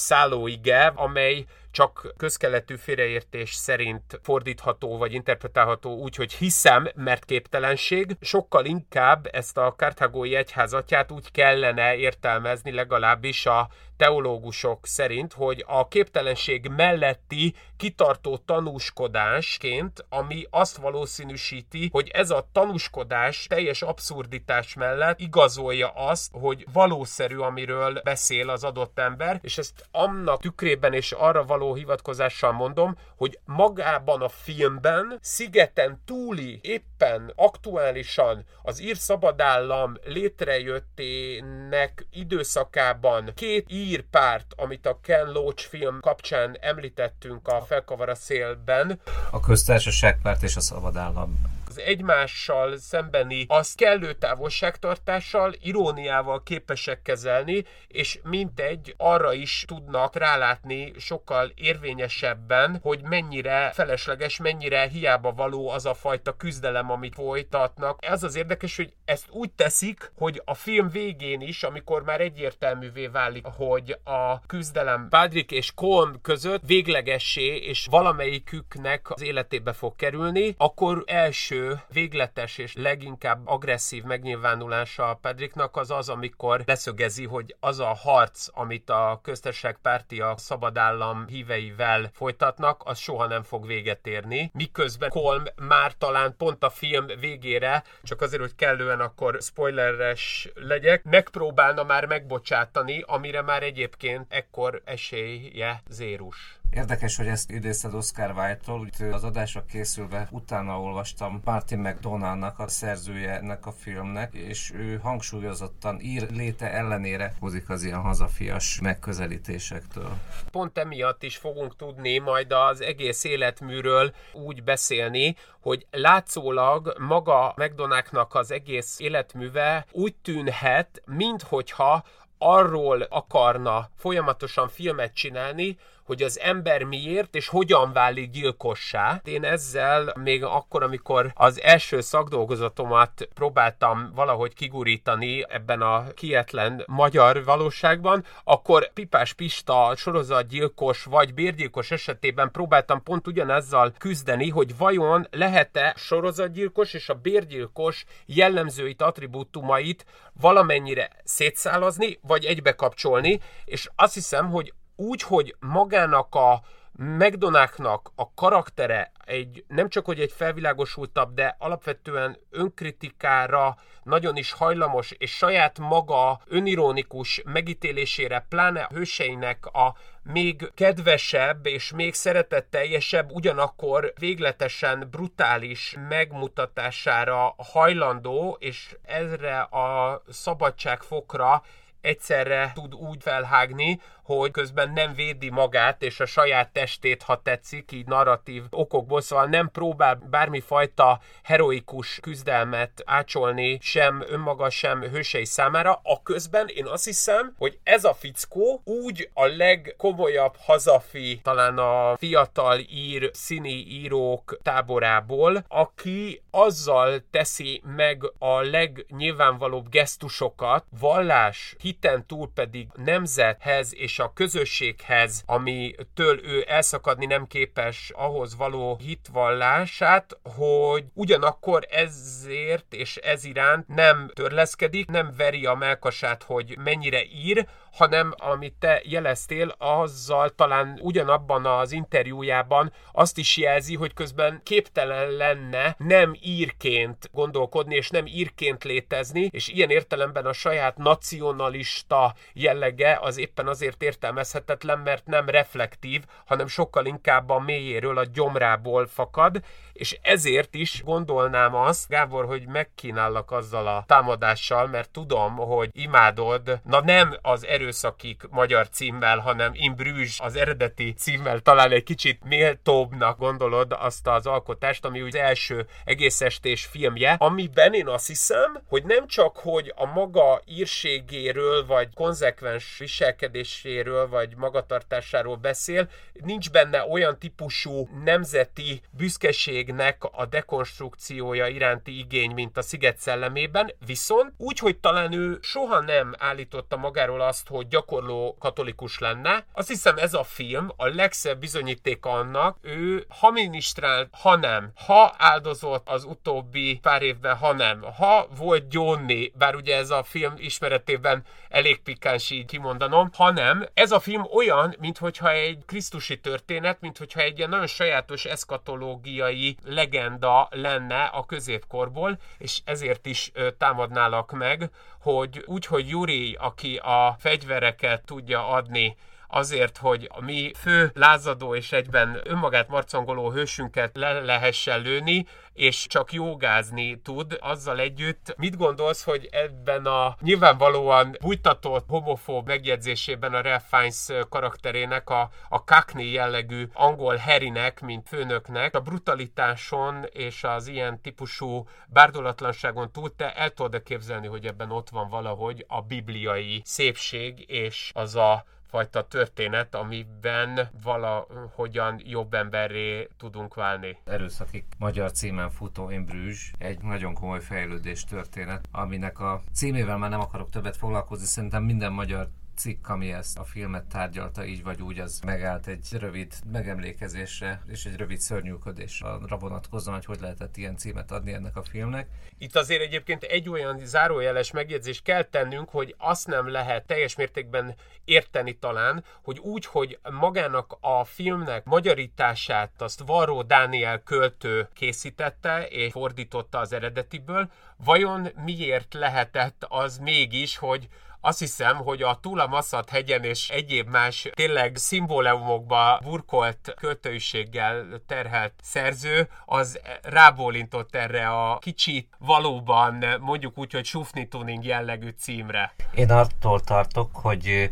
szállóige, 0.52 0.92
amely 0.94 1.44
csak 1.71 2.14
közkeletű 2.16 2.76
félreértés 2.76 3.54
szerint 3.54 4.21
fordítható 4.23 4.99
vagy 4.99 5.12
interpretálható 5.12 5.97
úgy, 5.97 6.16
hogy 6.16 6.32
hiszem, 6.32 6.88
mert 6.94 7.25
képtelenség. 7.25 8.16
Sokkal 8.21 8.64
inkább 8.64 9.28
ezt 9.32 9.59
a 9.59 9.75
karthagói 9.76 10.35
egyházatját 10.35 11.11
úgy 11.11 11.30
kellene 11.30 11.94
értelmezni 11.97 12.73
legalábbis 12.73 13.47
a 13.47 13.68
teológusok 14.02 14.87
szerint, 14.87 15.32
hogy 15.32 15.64
a 15.66 15.88
képtelenség 15.88 16.71
melletti 16.76 17.54
kitartó 17.76 18.37
tanúskodásként, 18.37 20.04
ami 20.09 20.47
azt 20.50 20.76
valószínűsíti, 20.76 21.88
hogy 21.92 22.11
ez 22.12 22.30
a 22.30 22.49
tanúskodás 22.52 23.47
teljes 23.47 23.82
abszurditás 23.82 24.75
mellett 24.75 25.21
igazolja 25.21 25.88
azt, 25.88 26.30
hogy 26.32 26.66
valószerű, 26.73 27.37
amiről 27.37 28.00
beszél 28.04 28.50
az 28.50 28.64
adott 28.64 28.99
ember, 28.99 29.38
és 29.42 29.59
ezt 29.59 29.87
annak 29.90 30.40
tükrében 30.40 30.92
és 30.92 31.12
arra 31.12 31.44
való 31.44 31.75
hivatkozással 31.75 32.52
mondom, 32.52 32.97
hogy 33.16 33.38
magában 33.44 34.23
a 34.23 34.28
filmben 34.28 35.18
szigeten 35.21 36.02
túli 36.04 36.59
éppen 36.62 37.32
aktuálisan 37.37 38.44
az 38.62 38.80
ír 38.80 38.97
szabadállam 38.97 39.97
létrejöttének 40.04 42.06
időszakában 42.11 43.32
két 43.35 43.66
ír 43.68 43.91
ír 43.92 44.04
párt, 44.11 44.54
amit 44.56 44.87
a 44.87 44.99
Ken 45.02 45.32
Loach 45.32 45.68
film 45.68 46.00
kapcsán 46.00 46.56
említettünk 46.61 47.49
a 47.49 47.61
Felkavar 47.61 48.08
a 48.08 48.14
szélben. 48.14 49.00
A 49.30 49.40
köztársaságpárt 49.40 50.42
és 50.42 50.56
a 50.56 50.61
szabadállam 50.61 51.40
az 51.73 51.81
egymással 51.81 52.76
szembeni 52.76 53.45
az 53.49 53.75
kellő 53.75 54.12
távolságtartással, 54.12 55.55
iróniával 55.61 56.43
képesek 56.43 57.02
kezelni, 57.02 57.64
és 57.88 58.19
mintegy 58.23 58.95
arra 58.97 59.33
is 59.33 59.64
tudnak 59.67 60.17
rálátni 60.17 60.93
sokkal 60.99 61.52
érvényesebben, 61.55 62.79
hogy 62.83 63.02
mennyire 63.02 63.71
felesleges, 63.75 64.38
mennyire 64.38 64.88
hiába 64.88 65.33
való 65.33 65.69
az 65.69 65.87
a 65.87 65.95
fajta 65.95 66.37
küzdelem, 66.37 66.91
amit 66.91 67.14
folytatnak. 67.14 67.99
Ez 68.00 68.23
az 68.23 68.37
érdekes, 68.37 68.76
hogy 68.76 68.93
ezt 69.05 69.26
úgy 69.31 69.50
teszik, 69.50 70.12
hogy 70.17 70.43
a 70.45 70.55
film 70.55 70.88
végén 70.88 71.41
is, 71.41 71.62
amikor 71.62 72.02
már 72.02 72.21
egyértelművé 72.21 73.07
válik, 73.07 73.45
hogy 73.45 73.97
a 74.05 74.41
küzdelem 74.47 75.07
Patrick 75.09 75.50
és 75.50 75.73
Colm 75.75 76.21
között 76.23 76.62
véglegessé 76.67 77.57
és 77.57 77.87
valamelyiküknek 77.91 79.11
az 79.11 79.23
életébe 79.23 79.73
fog 79.73 79.97
kerülni, 79.97 80.55
akkor 80.57 81.02
első 81.07 81.62
végletes 81.88 82.59
és 82.59 82.75
leginkább 82.75 83.47
agresszív 83.47 84.02
megnyilvánulása 84.02 85.11
a 85.11 85.14
Pedriknak 85.14 85.76
az 85.76 85.90
az, 85.90 86.09
amikor 86.09 86.62
leszögezi, 86.66 87.25
hogy 87.25 87.57
az 87.61 87.78
a 87.81 87.95
harc, 87.95 88.47
amit 88.52 88.90
a 88.90 89.21
köztársaságpárti 89.23 90.21
a 90.21 90.35
szabad 90.37 90.78
állam 90.78 91.26
híveivel 91.26 92.11
folytatnak, 92.12 92.83
az 92.85 92.99
soha 92.99 93.26
nem 93.26 93.42
fog 93.42 93.66
véget 93.66 94.07
érni. 94.07 94.50
Miközben 94.54 95.09
Kolm 95.09 95.45
már 95.57 95.92
talán 95.99 96.35
pont 96.37 96.64
a 96.64 96.71
film 96.71 97.07
végére, 97.21 97.85
csak 98.02 98.21
azért, 98.21 98.40
hogy 98.40 98.54
kellően 98.54 99.00
akkor 99.00 99.38
spoileres 99.40 100.49
legyek, 100.54 101.04
megpróbálna 101.04 101.83
már 101.83 102.07
megbocsátani, 102.07 103.02
amire 103.07 103.42
már 103.42 103.62
egyébként 103.62 104.26
ekkor 104.28 104.83
esélye 104.85 105.83
zérus. 105.88 106.62
Érdekes, 106.75 107.17
hogy 107.17 107.26
ezt 107.26 107.50
idézted 107.50 107.95
Oscar 107.95 108.31
Wilde-tól, 108.31 108.88
az 109.12 109.25
adásra 109.25 109.64
készülve 109.64 110.29
utána 110.31 110.81
olvastam 110.81 111.41
Martin 111.45 111.79
McDonaldnak, 111.79 112.59
a 112.59 112.69
szerzője 112.69 113.31
ennek 113.31 113.67
a 113.67 113.73
filmnek, 113.73 114.35
és 114.35 114.73
ő 114.75 114.99
hangsúlyozottan 115.02 116.00
ír 116.00 116.31
léte 116.31 116.73
ellenére 116.73 117.35
hozik 117.41 117.69
az 117.69 117.83
ilyen 117.83 118.00
hazafias 118.00 118.81
megközelítésektől. 118.81 120.17
Pont 120.50 120.79
emiatt 120.79 121.23
is 121.23 121.37
fogunk 121.37 121.76
tudni 121.76 122.19
majd 122.19 122.52
az 122.52 122.81
egész 122.81 123.25
életműről 123.25 124.14
úgy 124.33 124.64
beszélni, 124.64 125.37
hogy 125.61 125.87
látszólag 125.91 126.95
maga 126.99 127.55
McDonaldnak 127.57 128.35
az 128.35 128.50
egész 128.50 129.00
életműve 129.00 129.87
úgy 129.91 130.14
tűnhet, 130.23 131.02
minthogyha 131.05 132.05
arról 132.38 133.02
akarna 133.02 133.88
folyamatosan 133.97 134.69
filmet 134.69 135.14
csinálni, 135.14 135.79
hogy 136.04 136.23
az 136.23 136.40
ember 136.40 136.82
miért 136.82 137.35
és 137.35 137.49
hogyan 137.49 137.92
válik 137.92 138.30
gyilkossá. 138.30 139.21
Én 139.25 139.44
ezzel 139.44 140.14
még 140.18 140.44
akkor, 140.44 140.82
amikor 140.82 141.30
az 141.35 141.61
első 141.61 142.00
szakdolgozatomat 142.00 143.28
próbáltam 143.35 144.12
valahogy 144.14 144.54
kigurítani 144.54 145.44
ebben 145.49 145.80
a 145.80 146.06
kietlen 146.14 146.85
magyar 146.87 147.44
valóságban, 147.44 148.25
akkor 148.44 148.92
Pipás 148.92 149.32
Pista 149.32 149.92
sorozatgyilkos 149.97 151.04
vagy 151.04 151.35
bérgyilkos 151.35 151.90
esetében 151.90 152.50
próbáltam 152.50 153.02
pont 153.02 153.26
ugyanezzel 153.26 153.92
küzdeni, 153.99 154.49
hogy 154.49 154.76
vajon 154.76 155.26
lehet-e 155.30 155.94
sorozatgyilkos 155.97 156.94
és 156.94 157.09
a 157.09 157.14
bérgyilkos 157.14 158.04
jellemzőit, 158.26 159.02
attribútumait 159.02 160.06
valamennyire 160.40 161.11
szétszálazni, 161.25 162.18
vagy 162.23 162.44
egybe 162.44 162.75
kapcsolni, 162.75 163.40
és 163.64 163.88
azt 163.97 164.14
hiszem, 164.14 164.50
hogy 164.50 164.73
úgy, 164.96 165.22
hogy 165.22 165.56
magának 165.61 166.34
a 166.34 166.62
McDonald'snak 166.99 168.12
a 168.14 168.34
karaktere 168.34 169.12
egy, 169.25 169.64
nem 169.68 169.88
csak 169.88 170.04
hogy 170.04 170.20
egy 170.20 170.32
felvilágosultabb, 170.32 171.34
de 171.34 171.56
alapvetően 171.58 172.38
önkritikára 172.50 173.76
nagyon 174.02 174.37
is 174.37 174.52
hajlamos, 174.52 175.11
és 175.11 175.37
saját 175.37 175.78
maga 175.78 176.40
önironikus 176.46 177.42
megítélésére, 177.44 178.46
pláne 178.49 178.82
a 178.82 178.94
hőseinek 178.94 179.66
a 179.66 179.96
még 180.22 180.70
kedvesebb 180.75 181.66
és 181.66 181.92
még 181.92 182.14
szeretetteljesebb, 182.14 183.30
ugyanakkor 183.30 184.12
végletesen 184.18 185.08
brutális 185.11 185.96
megmutatására 186.08 187.54
hajlandó, 187.56 188.56
és 188.61 188.96
ezre 189.02 189.61
a 189.61 190.22
szabadságfokra 190.28 191.62
egyszerre 192.00 192.70
tud 192.75 192.94
úgy 192.94 193.22
felhágni, 193.22 194.00
hogy 194.39 194.51
közben 194.51 194.93
nem 194.93 195.15
védi 195.15 195.51
magát 195.51 196.03
és 196.03 196.21
a 196.21 196.27
saját 196.27 196.73
testét, 196.73 197.23
ha 197.23 197.43
tetszik, 197.43 197.93
így 197.93 198.07
narratív 198.07 198.62
okokból, 198.71 199.21
szóval 199.21 199.47
nem 199.47 199.71
próbál 199.71 200.15
bármifajta 200.31 201.21
heroikus 201.43 202.19
küzdelmet 202.23 203.03
ácsolni 203.05 203.79
sem 203.81 204.25
önmaga, 204.29 204.71
sem 204.71 205.01
hősei 205.01 205.45
számára. 205.45 206.01
A 206.03 206.23
közben 206.23 206.67
én 206.67 206.87
azt 206.87 207.05
hiszem, 207.05 207.55
hogy 207.59 207.79
ez 207.83 208.05
a 208.05 208.15
fickó 208.15 208.81
úgy 208.85 209.31
a 209.35 209.47
legkomolyabb 209.47 210.55
hazafi, 210.59 211.41
talán 211.43 211.79
a 211.79 212.17
fiatal 212.17 212.79
ír, 212.79 213.31
színi 213.33 213.87
írók 213.89 214.59
táborából, 214.62 215.65
aki 215.69 216.43
azzal 216.51 217.23
teszi 217.31 217.83
meg 217.97 218.23
a 218.39 218.61
legnyilvánvalóbb 218.61 219.89
gesztusokat, 219.89 220.85
vallás, 221.01 221.77
hiten 221.81 222.27
túl 222.27 222.51
pedig 222.55 222.89
nemzethez 222.95 223.95
és 223.95 224.19
a 224.23 224.33
közösséghez, 224.33 225.43
amitől 225.47 226.41
ő 226.45 226.64
elszakadni 226.69 227.26
nem 227.26 227.47
képes 227.47 228.12
ahhoz 228.14 228.57
való 228.57 228.97
hitvallását, 228.97 230.38
hogy 230.57 231.05
ugyanakkor 231.14 231.87
ezért 231.91 232.95
és 232.95 233.17
ez 233.17 233.45
iránt 233.45 233.88
nem 233.88 234.31
törleszkedik, 234.35 235.07
nem 235.07 235.33
veri 235.37 235.67
a 235.67 235.75
melkasát, 235.75 236.43
hogy 236.43 236.79
mennyire 236.85 237.25
ír, 237.25 237.67
hanem 237.92 238.34
amit 238.37 238.75
te 238.78 239.00
jeleztél, 239.04 239.75
azzal 239.78 240.50
talán 240.50 240.99
ugyanabban 241.02 241.66
az 241.66 241.92
interjújában 241.92 242.92
azt 243.12 243.38
is 243.38 243.56
jelzi, 243.56 243.94
hogy 243.94 244.14
közben 244.14 244.61
képtelen 244.64 245.30
lenne 245.30 245.94
nem 245.99 246.37
írként 246.40 247.30
gondolkodni, 247.32 247.94
és 247.94 248.11
nem 248.11 248.26
írként 248.26 248.84
létezni, 248.84 249.49
és 249.50 249.68
ilyen 249.68 249.90
értelemben 249.90 250.46
a 250.46 250.52
saját 250.52 250.96
nacionalista 250.96 252.34
jellege 252.52 253.18
az 253.20 253.38
éppen 253.38 253.66
azért 253.66 254.02
értelmezhetetlen, 254.02 254.99
mert 254.99 255.26
nem 255.26 255.49
reflektív, 255.49 256.22
hanem 256.46 256.66
sokkal 256.66 257.06
inkább 257.06 257.50
a 257.50 257.58
mélyéről, 257.58 258.18
a 258.18 258.25
gyomrából 258.25 259.06
fakad, 259.06 259.61
és 259.92 260.18
ezért 260.22 260.75
is 260.75 261.02
gondolnám 261.04 261.75
azt, 261.75 262.08
Gábor, 262.08 262.46
hogy 262.46 262.66
megkínállak 262.66 263.50
azzal 263.50 263.87
a 263.87 264.04
támadással, 264.06 264.87
mert 264.87 265.11
tudom, 265.11 265.56
hogy 265.56 265.90
imádod, 265.92 266.80
na 266.84 267.00
nem 267.00 267.37
az 267.42 267.66
erőszakik 267.83 268.43
magyar 268.51 268.89
címmel, 268.89 269.39
hanem 269.39 269.73
In 269.75 269.95
Bruges 269.95 270.41
az 270.41 270.57
eredeti 270.57 271.12
címmel 271.12 271.61
talán 271.61 271.91
egy 271.91 272.03
kicsit 272.03 272.45
méltóbbnak 272.45 273.39
gondolod 273.39 273.97
azt 273.99 274.27
az 274.27 274.47
alkotást, 274.47 275.05
ami 275.05 275.21
az 275.21 275.35
első 275.35 275.87
egész 276.05 276.41
estés 276.41 276.85
filmje, 276.85 277.37
amiben 277.39 277.95
én 277.95 278.09
azt 278.09 278.27
hiszem, 278.27 278.81
hogy 278.89 279.05
nem 279.05 279.27
csak, 279.27 279.57
hogy 279.57 279.93
a 279.97 280.07
maga 280.07 280.61
írségéről, 280.67 281.87
vagy 281.87 282.09
konzekvens 282.15 282.99
viselkedéséről, 282.99 284.29
vagy 284.29 284.57
magatartásáról 284.57 285.57
beszél, 285.57 286.09
nincs 286.33 286.71
benne 286.71 287.07
olyan 287.11 287.39
típusú 287.39 288.09
nemzeti 288.25 289.03
büszkeségnek 289.11 290.25
a 290.31 290.47
dekonstrukciója 290.47 291.67
iránti 291.67 292.19
igény, 292.19 292.51
mint 292.51 292.77
a 292.77 292.83
Sziget 292.83 293.19
szellemében, 293.19 293.93
viszont 294.07 294.53
úgy, 294.57 294.79
hogy 294.79 294.99
talán 294.99 295.33
ő 295.33 295.59
soha 295.61 296.01
nem 296.01 296.35
állította 296.39 296.97
magáról 296.97 297.41
azt, 297.41 297.69
hogy 297.73 297.88
gyakorló 297.88 298.57
katolikus 298.59 299.19
lenne, 299.19 299.67
azt 299.73 299.88
hiszem 299.88 300.17
ez 300.19 300.35
a 300.35 300.45
film 300.45 300.93
a 300.97 301.07
legszebb 301.07 301.59
bizonyítéka 301.59 302.31
annak, 302.31 302.79
ő 302.81 303.26
ha 303.41 303.50
minisztrált, 303.50 304.29
ha 304.41 304.57
nem, 304.57 304.93
ha 305.07 305.35
áldozott 305.38 306.09
az 306.09 306.25
utóbbi 306.25 306.99
pár 307.02 307.23
évben, 307.23 307.57
ha 307.57 307.73
nem, 307.73 308.02
ha 308.19 308.49
volt 308.57 308.88
gyónni, 308.88 309.53
bár 309.59 309.75
ugye 309.75 309.96
ez 309.96 310.11
a 310.11 310.23
film 310.23 310.55
ismeretében 310.57 311.44
elég 311.68 312.03
pikáns 312.03 312.51
így 312.51 312.66
kimondanom, 312.66 313.31
hanem 313.35 313.87
ez 313.94 314.12
a 314.12 314.20
film 314.20 314.46
olyan, 314.55 314.94
mintha 314.99 315.51
egy 315.51 315.79
krisztusi 315.87 316.40
történet, 316.40 317.01
mintha 317.01 317.40
egy 317.40 317.59
ilyen 317.59 317.70
nagyon 317.70 317.87
sajátos 317.87 318.44
eszkatológiai 318.44 319.77
legenda 319.85 320.68
lenne 320.70 321.25
a 321.25 321.44
középkorból, 321.46 322.38
és 322.59 322.81
ezért 322.85 323.27
is 323.27 323.53
támadnálak 323.79 324.51
meg, 324.53 324.90
hogy 325.20 325.62
úgy, 325.66 325.87
hogy 325.87 326.09
Yuri, 326.09 326.57
aki 326.61 326.96
a 326.96 327.37
fegyvereket 327.62 328.25
tudja 328.25 328.68
adni 328.68 329.16
azért, 329.53 329.97
hogy 329.99 330.29
a 330.33 330.41
mi 330.41 330.73
fő 330.77 331.11
lázadó 331.15 331.75
és 331.75 331.93
egyben 331.93 332.41
önmagát 332.45 332.88
marcangoló 332.88 333.51
hősünket 333.51 334.17
le 334.17 334.41
lehessen 334.41 335.01
lőni, 335.01 335.47
és 335.73 336.07
csak 336.07 336.33
jogázni 336.33 337.21
tud, 337.21 337.59
azzal 337.61 337.99
együtt 337.99 338.55
mit 338.57 338.77
gondolsz, 338.77 339.25
hogy 339.25 339.49
ebben 339.51 340.07
a 340.07 340.37
nyilvánvalóan 340.41 341.37
bújtatott 341.41 342.05
homofób 342.09 342.67
megjegyzésében 342.67 343.55
a 343.55 343.62
Ralph 343.62 343.85
Fiennes 343.88 344.47
karakterének, 344.49 345.31
a, 345.31 345.51
a 345.69 345.85
Cockney 345.85 346.33
jellegű 346.33 346.88
angol 346.93 347.37
Harrynek, 347.37 348.01
mint 348.01 348.29
főnöknek, 348.29 348.95
a 348.95 349.01
brutalitáson 349.01 350.25
és 350.33 350.65
az 350.65 350.87
ilyen 350.87 351.21
típusú 351.21 351.88
bárdolatlanságon 352.07 353.12
túl 353.12 353.35
te 353.37 353.55
el 353.55 353.71
tudod 353.71 354.03
képzelni, 354.03 354.47
hogy 354.47 354.67
ebben 354.67 354.91
ott 354.91 355.09
van 355.09 355.29
valahogy 355.29 355.85
a 355.88 356.01
bibliai 356.01 356.83
szépség 356.85 357.65
és 357.71 358.11
az 358.15 358.37
a 358.37 358.65
fajta 358.92 359.26
történet, 359.26 359.94
amiben 359.94 360.90
valahogyan 361.02 362.20
jobb 362.24 362.55
emberré 362.55 363.28
tudunk 363.38 363.74
válni. 363.74 364.18
Erőszakik 364.24 364.85
magyar 364.98 365.33
címen 365.33 365.70
futó 365.70 366.11
In 366.11 366.24
Bruges 366.24 366.72
egy 366.78 367.02
nagyon 367.02 367.35
komoly 367.35 367.61
fejlődés 367.61 368.24
történet, 368.24 368.88
aminek 368.90 369.40
a 369.40 369.62
címével 369.72 370.18
már 370.18 370.31
nem 370.31 370.40
akarok 370.40 370.70
többet 370.70 370.96
foglalkozni, 370.96 371.46
szerintem 371.46 371.83
minden 371.83 372.12
magyar 372.12 372.48
cikk, 372.83 373.09
ami 373.09 373.33
ezt 373.33 373.59
a 373.59 373.64
filmet 373.64 374.05
tárgyalta 374.05 374.64
így 374.64 374.83
vagy 374.83 375.03
úgy, 375.03 375.18
az 375.18 375.40
megállt 375.45 375.87
egy 375.87 376.09
rövid 376.18 376.53
megemlékezésre 376.73 377.83
és 377.87 378.05
egy 378.05 378.16
rövid 378.16 378.40
szörnyűködésre 378.40 379.29
vonatkozóan, 379.59 380.16
hogy 380.16 380.25
hogy 380.25 380.40
lehetett 380.40 380.77
ilyen 380.77 380.97
címet 380.97 381.31
adni 381.31 381.53
ennek 381.53 381.77
a 381.77 381.83
filmnek. 381.83 382.29
Itt 382.59 382.77
azért 382.77 383.03
egyébként 383.03 383.42
egy 383.42 383.68
olyan 383.68 384.01
zárójeles 384.05 384.71
megjegyzést 384.71 385.23
kell 385.23 385.42
tennünk, 385.42 385.88
hogy 385.88 386.14
azt 386.18 386.47
nem 386.47 386.68
lehet 386.68 387.07
teljes 387.07 387.37
mértékben 387.37 387.95
érteni 388.25 388.79
talán, 388.79 389.25
hogy 389.42 389.59
úgy, 389.59 389.87
hogy 389.87 390.18
magának 390.31 390.97
a 391.01 391.25
filmnek 391.25 391.85
magyarítását 391.85 392.90
azt 392.99 393.23
Varró 393.27 393.62
Dániel 393.62 394.23
költő 394.23 394.88
készítette 394.95 395.87
és 395.88 396.12
fordította 396.12 396.79
az 396.79 396.92
eredetiből, 396.92 397.71
vajon 397.97 398.49
miért 398.64 399.14
lehetett 399.14 399.87
az 399.88 400.18
mégis, 400.18 400.77
hogy 400.77 401.09
azt 401.44 401.59
hiszem, 401.59 401.96
hogy 401.96 402.22
a 402.22 402.38
Tula 402.40 402.66
Masszat 402.66 403.11
hegyen 403.11 403.44
és 403.44 403.68
egyéb 403.68 404.09
más 404.09 404.48
tényleg 404.55 404.96
szimbólumokba 404.96 406.20
burkolt 406.24 406.94
költőiséggel 406.96 408.22
terhelt 408.26 408.72
szerző, 408.83 409.48
az 409.64 410.00
rábólintott 410.22 411.14
erre 411.14 411.48
a 411.48 411.78
kicsit 411.78 412.28
valóban 412.38 413.24
mondjuk 413.40 413.78
úgy, 413.78 413.92
hogy 413.92 414.05
sufni 414.05 414.48
tuning 414.48 414.85
jellegű 414.85 415.28
címre. 415.38 415.94
Én 416.14 416.31
attól 416.31 416.81
tartok, 416.81 417.37
hogy 417.37 417.90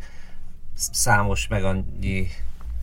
számos 0.74 1.46
meg 1.48 1.64
annyi 1.64 2.28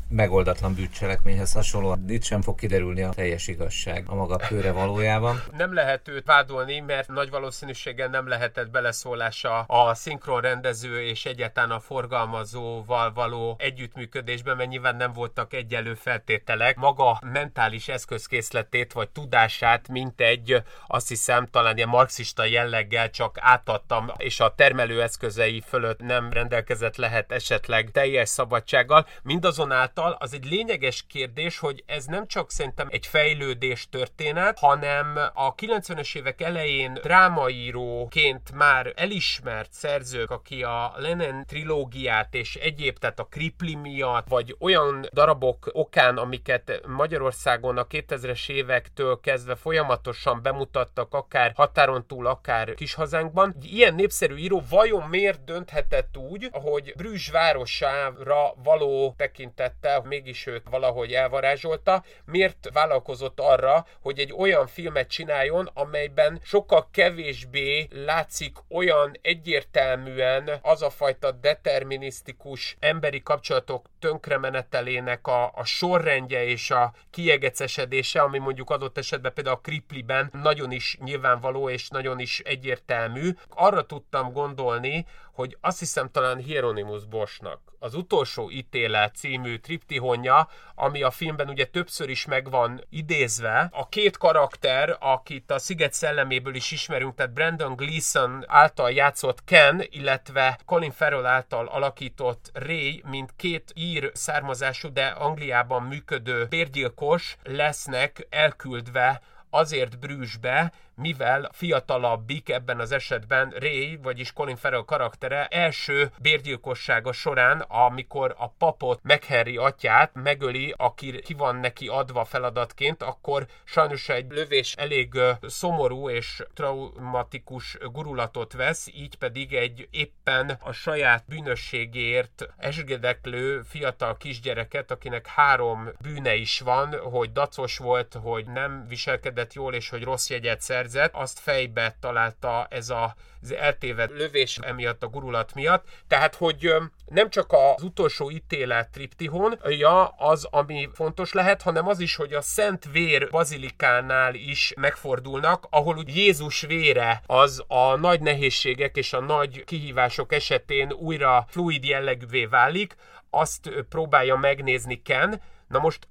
megoldatlan 0.09 0.73
bűncselekményhez 0.73 1.53
hasonlóan 1.53 2.09
itt 2.09 2.23
sem 2.23 2.41
fog 2.41 2.55
kiderülni 2.55 3.01
a 3.01 3.09
teljes 3.09 3.47
igazság 3.47 4.03
a 4.07 4.15
maga 4.15 4.35
pőre 4.47 4.71
valójában. 4.71 5.43
Nem 5.57 5.73
lehet 5.73 6.07
őt 6.07 6.25
vádolni, 6.25 6.79
mert 6.79 7.07
nagy 7.07 7.29
valószínűséggel 7.29 8.07
nem 8.07 8.27
lehetett 8.27 8.69
beleszólása 8.69 9.59
a 9.59 9.93
szinkronrendező 9.93 11.01
és 11.01 11.25
egyáltalán 11.25 11.71
a 11.71 11.79
forgalmazóval 11.79 13.13
való 13.13 13.55
együttműködésben, 13.59 14.55
mert 14.55 14.69
nyilván 14.69 14.95
nem 14.95 15.13
voltak 15.13 15.53
egyelő 15.53 15.93
feltételek. 15.93 16.75
Maga 16.75 17.19
mentális 17.31 17.87
eszközkészletét 17.87 18.93
vagy 18.93 19.09
tudását, 19.09 19.87
mint 19.87 20.21
egy, 20.21 20.63
azt 20.87 21.07
hiszem, 21.07 21.45
talán 21.45 21.77
ilyen 21.77 21.89
marxista 21.89 22.45
jelleggel 22.45 23.09
csak 23.09 23.37
átadtam, 23.39 24.11
és 24.17 24.39
a 24.39 24.53
termelő 24.55 25.01
eszközei 25.01 25.63
fölött 25.67 25.99
nem 25.99 26.31
rendelkezett 26.31 26.95
lehet 26.95 27.31
esetleg 27.31 27.89
teljes 27.91 28.29
szabadsággal. 28.29 29.05
Mindazonáltal 29.23 29.96
az 29.97 30.33
egy 30.33 30.45
lényeges 30.45 31.05
kérdés, 31.07 31.59
hogy 31.59 31.83
ez 31.85 32.05
nem 32.05 32.27
csak 32.27 32.51
szerintem 32.51 32.87
egy 32.91 33.05
fejlődés 33.05 33.89
történet, 33.89 34.59
hanem 34.59 35.19
a 35.33 35.55
90-es 35.55 36.15
évek 36.15 36.41
elején 36.41 36.93
drámaíróként 36.93 38.51
már 38.53 38.93
elismert 38.95 39.71
szerzők, 39.71 40.31
aki 40.31 40.63
a 40.63 40.93
Lennon 40.95 41.45
trilógiát 41.45 42.33
és 42.33 42.55
egyéb, 42.55 42.97
tehát 42.97 43.19
a 43.19 43.23
Kripli 43.23 43.75
miatt, 43.75 44.27
vagy 44.27 44.55
olyan 44.59 45.07
darabok 45.13 45.69
okán, 45.73 46.17
amiket 46.17 46.81
Magyarországon 46.87 47.77
a 47.77 47.87
2000-es 47.87 48.49
évektől 48.49 49.19
kezdve 49.19 49.55
folyamatosan 49.55 50.41
bemutattak, 50.41 51.13
akár 51.13 51.51
határon 51.55 52.07
túl, 52.07 52.27
akár 52.27 52.73
kishazánkban. 52.73 53.55
Ilyen 53.61 53.95
népszerű 53.95 54.35
író 54.35 54.63
vajon 54.69 55.03
miért 55.09 55.43
dönthetett 55.43 56.17
úgy, 56.17 56.49
hogy 56.51 56.93
Brüzs 56.95 57.29
városára 57.29 58.53
való 58.63 59.13
tekintettel 59.17 59.86
mégis 60.03 60.45
őt 60.45 60.63
valahogy 60.69 61.13
elvarázsolta, 61.13 62.03
miért 62.25 62.69
vállalkozott 62.73 63.39
arra, 63.39 63.85
hogy 64.01 64.19
egy 64.19 64.33
olyan 64.33 64.67
filmet 64.67 65.09
csináljon, 65.09 65.69
amelyben 65.73 66.39
sokkal 66.43 66.87
kevésbé 66.91 67.87
látszik 67.91 68.57
olyan 68.69 69.17
egyértelműen 69.21 70.59
az 70.61 70.81
a 70.81 70.89
fajta 70.89 71.31
determinisztikus 71.31 72.77
emberi 72.79 73.21
kapcsolatok 73.23 73.85
tönkremenetelének 73.99 75.27
a, 75.27 75.51
a 75.55 75.65
sorrendje 75.65 76.45
és 76.45 76.71
a 76.71 76.93
kiegecesedése, 77.11 78.21
ami 78.21 78.37
mondjuk 78.37 78.69
adott 78.69 78.97
esetben 78.97 79.33
például 79.33 79.55
a 79.55 79.61
Kripliben 79.61 80.29
nagyon 80.41 80.71
is 80.71 80.97
nyilvánvaló 81.03 81.69
és 81.69 81.89
nagyon 81.89 82.19
is 82.19 82.39
egyértelmű. 82.39 83.29
Arra 83.49 83.85
tudtam 83.85 84.31
gondolni, 84.31 85.05
hogy 85.33 85.57
azt 85.61 85.79
hiszem 85.79 86.11
talán 86.11 86.37
Hieronymus 86.37 87.05
Bosnak 87.05 87.67
az 87.79 87.93
utolsó 87.93 88.51
ítélet 88.51 89.15
című 89.15 89.57
triptihonja, 89.57 90.49
ami 90.75 91.03
a 91.03 91.11
filmben 91.11 91.49
ugye 91.49 91.65
többször 91.65 92.09
is 92.09 92.25
megvan 92.25 92.83
idézve. 92.89 93.69
A 93.71 93.89
két 93.89 94.17
karakter, 94.17 94.97
akit 94.99 95.51
a 95.51 95.59
Sziget 95.59 95.93
szelleméből 95.93 96.55
is 96.55 96.71
ismerünk, 96.71 97.15
tehát 97.15 97.33
Brandon 97.33 97.75
Gleeson 97.75 98.43
által 98.47 98.91
játszott 98.91 99.43
Ken, 99.43 99.83
illetve 99.89 100.59
Colin 100.65 100.91
Farrell 100.91 101.25
által 101.25 101.67
alakított 101.67 102.49
Ray, 102.53 103.03
mint 103.05 103.33
két 103.35 103.71
ír 103.87 104.11
származású, 104.13 104.91
de 104.91 105.05
Angliában 105.05 105.83
működő 105.83 106.45
bérgyilkos 106.45 107.37
lesznek 107.43 108.27
elküldve 108.29 109.21
azért 109.49 109.99
Brüsszbe, 109.99 110.71
mivel 110.97 111.49
fiatalabbik 111.53 112.49
ebben 112.49 112.79
az 112.79 112.91
esetben 112.91 113.49
Ray, 113.49 113.99
vagyis 114.01 114.33
Colin 114.33 114.55
Farrell 114.55 114.85
karaktere 114.85 115.45
első 115.45 116.11
bérgyilkossága 116.21 117.11
során, 117.11 117.59
amikor 117.59 118.35
a 118.37 118.49
papot, 118.49 118.99
McHenry 119.03 119.57
atyát 119.57 120.11
megöli, 120.13 120.73
aki 120.77 121.19
ki 121.19 121.33
van 121.33 121.55
neki 121.55 121.87
adva 121.87 122.25
feladatként, 122.25 123.03
akkor 123.03 123.45
sajnos 123.63 124.09
egy 124.09 124.31
lövés 124.31 124.73
elég 124.73 125.19
szomorú 125.41 126.09
és 126.09 126.43
traumatikus 126.53 127.77
gurulatot 127.91 128.53
vesz, 128.53 128.87
így 128.87 129.15
pedig 129.15 129.53
egy 129.53 129.87
éppen 129.91 130.57
a 130.59 130.71
saját 130.71 131.23
bűnösségért 131.27 132.49
esgedeklő 132.57 133.61
fiatal 133.61 134.17
kisgyereket, 134.17 134.91
akinek 134.91 135.27
három 135.27 135.89
bűne 136.01 136.35
is 136.35 136.59
van, 136.59 136.99
hogy 136.99 137.31
dacos 137.31 137.77
volt, 137.77 138.17
hogy 138.21 138.45
nem 138.45 138.85
viselkedett 138.87 139.53
jól, 139.53 139.73
és 139.73 139.89
hogy 139.89 140.03
rossz 140.03 140.29
jegyet 140.29 140.61
szerzett, 140.61 140.85
szerzett, 140.87 141.13
azt 141.15 141.39
fejbe 141.39 141.95
találta 141.99 142.67
ez 142.69 142.89
a, 142.89 143.15
az 143.41 143.53
eltévedt 143.53 144.11
lövés 144.11 144.57
emiatt 144.57 145.03
a 145.03 145.07
gurulat 145.07 145.53
miatt. 145.53 145.87
Tehát, 146.07 146.35
hogy 146.35 146.73
nem 147.05 147.29
csak 147.29 147.53
az 147.53 147.83
utolsó 147.83 148.31
ítélet 148.31 148.89
triptihon, 148.89 149.59
ja, 149.63 150.07
az, 150.07 150.47
ami 150.51 150.89
fontos 150.93 151.33
lehet, 151.33 151.61
hanem 151.61 151.87
az 151.87 151.99
is, 151.99 152.15
hogy 152.15 152.33
a 152.33 152.41
Szent 152.41 152.85
Vér 152.91 153.29
bazilikánál 153.29 154.33
is 154.33 154.73
megfordulnak, 154.77 155.67
ahol 155.69 155.97
úgy 155.97 156.15
Jézus 156.15 156.61
vére 156.61 157.21
az 157.25 157.63
a 157.67 157.95
nagy 157.95 158.21
nehézségek 158.21 158.95
és 158.95 159.13
a 159.13 159.19
nagy 159.19 159.63
kihívások 159.63 160.33
esetén 160.33 160.91
újra 160.91 161.45
fluid 161.49 161.83
jellegűvé 161.83 162.45
válik, 162.45 162.95
azt 163.29 163.69
próbálja 163.89 164.35
megnézni 164.35 165.01
Ken. 165.01 165.41
Na 165.67 165.79
most 165.79 166.07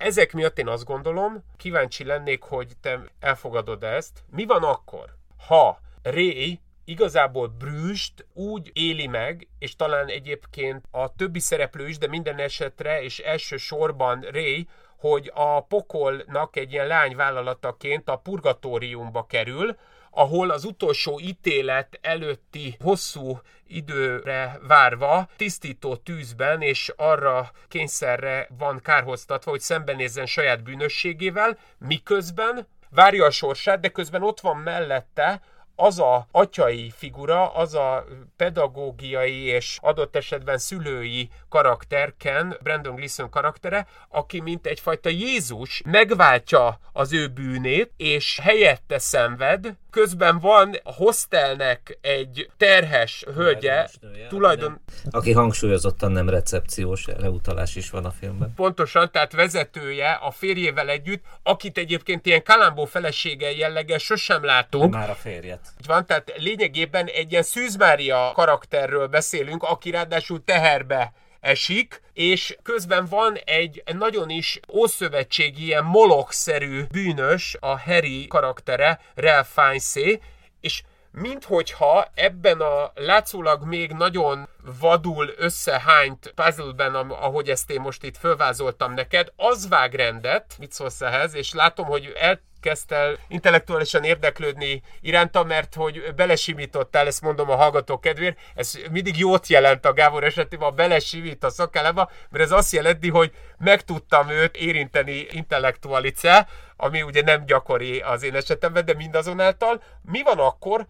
ezek 0.00 0.32
miatt 0.32 0.58
én 0.58 0.68
azt 0.68 0.84
gondolom, 0.84 1.44
kíváncsi 1.56 2.04
lennék, 2.04 2.42
hogy 2.42 2.72
te 2.80 3.00
elfogadod 3.20 3.84
ezt. 3.84 4.22
Mi 4.30 4.44
van 4.44 4.62
akkor, 4.62 5.14
ha 5.46 5.80
Ray 6.02 6.60
igazából 6.84 7.48
Brüst 7.48 8.26
úgy 8.32 8.70
éli 8.72 9.06
meg, 9.06 9.48
és 9.58 9.76
talán 9.76 10.06
egyébként 10.06 10.84
a 10.90 11.14
többi 11.14 11.38
szereplő 11.38 11.88
is, 11.88 11.98
de 11.98 12.06
minden 12.06 12.38
esetre, 12.38 13.02
és 13.02 13.18
elsősorban 13.18 14.20
Ray, 14.20 14.68
hogy 14.96 15.30
a 15.34 15.60
pokolnak 15.60 16.56
egy 16.56 16.72
ilyen 16.72 16.86
lányvállalataként 16.86 18.08
a 18.08 18.16
purgatóriumba 18.16 19.26
kerül, 19.26 19.76
ahol 20.10 20.50
az 20.50 20.64
utolsó 20.64 21.20
ítélet 21.20 21.98
előtti 22.02 22.76
hosszú 22.80 23.40
időre 23.66 24.58
várva 24.66 25.28
tisztító 25.36 25.96
tűzben 25.96 26.62
és 26.62 26.92
arra 26.96 27.50
kényszerre 27.68 28.48
van 28.58 28.80
kárhoztatva, 28.82 29.50
hogy 29.50 29.60
szembenézzen 29.60 30.26
saját 30.26 30.62
bűnösségével, 30.62 31.58
miközben 31.78 32.66
várja 32.90 33.24
a 33.24 33.30
sorsát, 33.30 33.80
de 33.80 33.88
közben 33.88 34.22
ott 34.22 34.40
van 34.40 34.56
mellette 34.56 35.40
az 35.80 35.98
a 35.98 36.26
atyai 36.30 36.92
figura, 36.96 37.54
az 37.54 37.74
a 37.74 38.04
pedagógiai 38.36 39.42
és 39.42 39.78
adott 39.80 40.16
esetben 40.16 40.58
szülői 40.58 41.28
karakter, 41.48 42.14
Ken, 42.18 42.56
Brandon 42.62 42.94
Gleeson 42.94 43.30
karaktere, 43.30 43.86
aki 44.08 44.40
mint 44.40 44.66
egyfajta 44.66 45.08
Jézus 45.08 45.82
megváltja 45.84 46.80
az 46.92 47.12
ő 47.12 47.28
bűnét, 47.28 47.92
és 47.96 48.38
helyette 48.42 48.98
szenved, 48.98 49.76
közben 49.90 50.38
van 50.38 50.76
a 50.82 50.92
hostelnek 50.92 51.98
egy 52.00 52.50
terhes 52.56 53.24
hölgye, 53.34 53.88
tulajdon... 54.28 54.80
Aki 55.10 55.32
hangsúlyozottan 55.32 56.12
nem 56.12 56.28
recepciós, 56.28 57.06
leutalás 57.18 57.76
is 57.76 57.90
van 57.90 58.04
a 58.04 58.10
filmben. 58.10 58.52
Pontosan, 58.56 59.10
tehát 59.10 59.32
vezetője 59.32 60.10
a 60.10 60.30
férjével 60.30 60.88
együtt, 60.88 61.24
akit 61.42 61.78
egyébként 61.78 62.26
ilyen 62.26 62.42
kalambó 62.42 62.84
felesége 62.84 63.50
jellege 63.50 63.98
sosem 63.98 64.44
látunk. 64.44 64.94
Már 64.94 65.10
a 65.10 65.14
férjet. 65.14 65.60
Van, 65.86 66.06
tehát 66.06 66.32
lényegében 66.36 67.06
egy 67.06 67.30
ilyen 67.30 67.42
Szűz 67.42 67.76
Mária 67.76 68.32
karakterről 68.34 69.06
beszélünk, 69.06 69.62
aki 69.62 69.90
ráadásul 69.90 70.44
teherbe 70.44 71.12
esik, 71.40 72.02
és 72.12 72.56
közben 72.62 73.06
van 73.06 73.36
egy 73.44 73.82
nagyon 73.98 74.30
is 74.30 74.60
ószövetségi, 74.68 75.64
ilyen 75.64 75.84
molokszerű 75.84 76.82
bűnös, 76.90 77.56
a 77.60 77.80
Harry 77.80 78.26
karaktere, 78.26 79.00
Ralph 79.14 79.48
Fiennes, 79.48 80.18
és 80.60 80.82
minthogyha 81.12 82.10
ebben 82.14 82.60
a 82.60 82.92
látszólag 82.94 83.64
még 83.64 83.92
nagyon 83.92 84.48
vadul 84.80 85.30
összehányt 85.36 86.32
puzzleben, 86.34 86.94
ahogy 86.94 87.50
ezt 87.50 87.70
én 87.70 87.80
most 87.80 88.04
itt 88.04 88.16
fölvázoltam 88.16 88.94
neked, 88.94 89.32
az 89.36 89.68
vág 89.68 89.94
rendet, 89.94 90.56
mit 90.58 90.72
szólsz 90.72 91.00
ehhez, 91.00 91.34
és 91.34 91.52
látom, 91.52 91.86
hogy 91.86 92.12
el 92.16 92.40
kezdte 92.60 93.18
intellektuálisan 93.28 94.04
érdeklődni 94.04 94.82
iránta, 95.00 95.44
mert 95.44 95.74
hogy 95.74 96.14
belesimítottál, 96.14 97.06
ezt 97.06 97.22
mondom 97.22 97.50
a 97.50 97.56
hallgatók 97.56 98.00
kedvéért, 98.00 98.38
ez 98.54 98.78
mindig 98.90 99.18
jót 99.18 99.46
jelent 99.46 99.84
a 99.84 99.92
Gábor 99.92 100.24
esetében, 100.24 100.68
a 100.68 100.72
belesimít 100.72 101.44
a 101.44 101.50
szakállába, 101.50 102.10
mert 102.30 102.44
ez 102.44 102.50
azt 102.50 102.72
jelenti, 102.72 103.08
hogy 103.08 103.32
meg 103.58 103.82
tudtam 103.82 104.28
őt 104.28 104.56
érinteni 104.56 105.26
intellektualice, 105.30 106.48
ami 106.76 107.02
ugye 107.02 107.22
nem 107.22 107.44
gyakori 107.44 108.00
az 108.00 108.22
én 108.22 108.34
esetemben, 108.34 108.84
de 108.84 108.94
mindazonáltal. 108.94 109.82
Mi 110.02 110.22
van 110.22 110.38
akkor, 110.38 110.86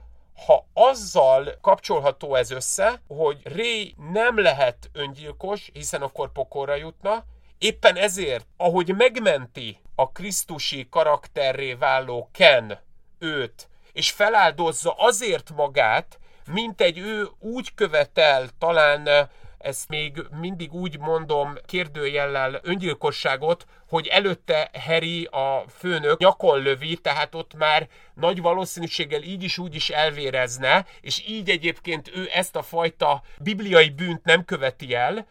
ha 0.46 0.66
azzal 0.72 1.59
kapcsolható 1.61 2.35
ez 2.35 2.50
össze, 2.50 3.00
hogy 3.06 3.40
Ray 3.42 3.94
nem 4.12 4.40
lehet 4.40 4.90
öngyilkos, 4.92 5.70
hiszen 5.72 6.02
akkor 6.02 6.33
pokorra 6.33 6.74
jutna, 6.74 7.24
éppen 7.61 7.96
ezért, 7.96 8.46
ahogy 8.57 8.94
megmenti 8.96 9.79
a 9.94 10.11
krisztusi 10.11 10.87
karakterré 10.90 11.73
váló 11.73 12.29
Ken 12.33 12.79
őt, 13.18 13.68
és 13.92 14.11
feláldozza 14.11 14.94
azért 14.96 15.51
magát, 15.57 16.18
mint 16.53 16.81
egy 16.81 16.99
ő 16.99 17.29
úgy 17.38 17.75
követel 17.75 18.49
talán 18.59 19.31
ezt 19.59 19.88
még 19.88 20.23
mindig 20.40 20.73
úgy 20.73 20.99
mondom 20.99 21.59
kérdőjellel 21.66 22.61
öngyilkosságot, 22.62 23.66
hogy 23.88 24.07
előtte 24.07 24.70
Harry 24.87 25.25
a 25.25 25.64
főnök 25.68 26.18
nyakon 26.18 26.62
lövi, 26.62 26.96
tehát 26.96 27.35
ott 27.35 27.55
már 27.55 27.88
nagy 28.14 28.40
valószínűséggel 28.40 29.23
így 29.23 29.42
is 29.42 29.59
úgy 29.59 29.75
is 29.75 29.90
elvérezne, 29.90 30.87
és 31.01 31.25
így 31.29 31.51
egyébként 31.51 32.11
ő 32.14 32.29
ezt 32.33 32.57
a 32.57 32.62
fajta 32.62 33.23
bibliai 33.38 33.90
bűnt 33.90 34.25
nem 34.25 34.44
követi 34.44 34.94
el, 34.94 35.27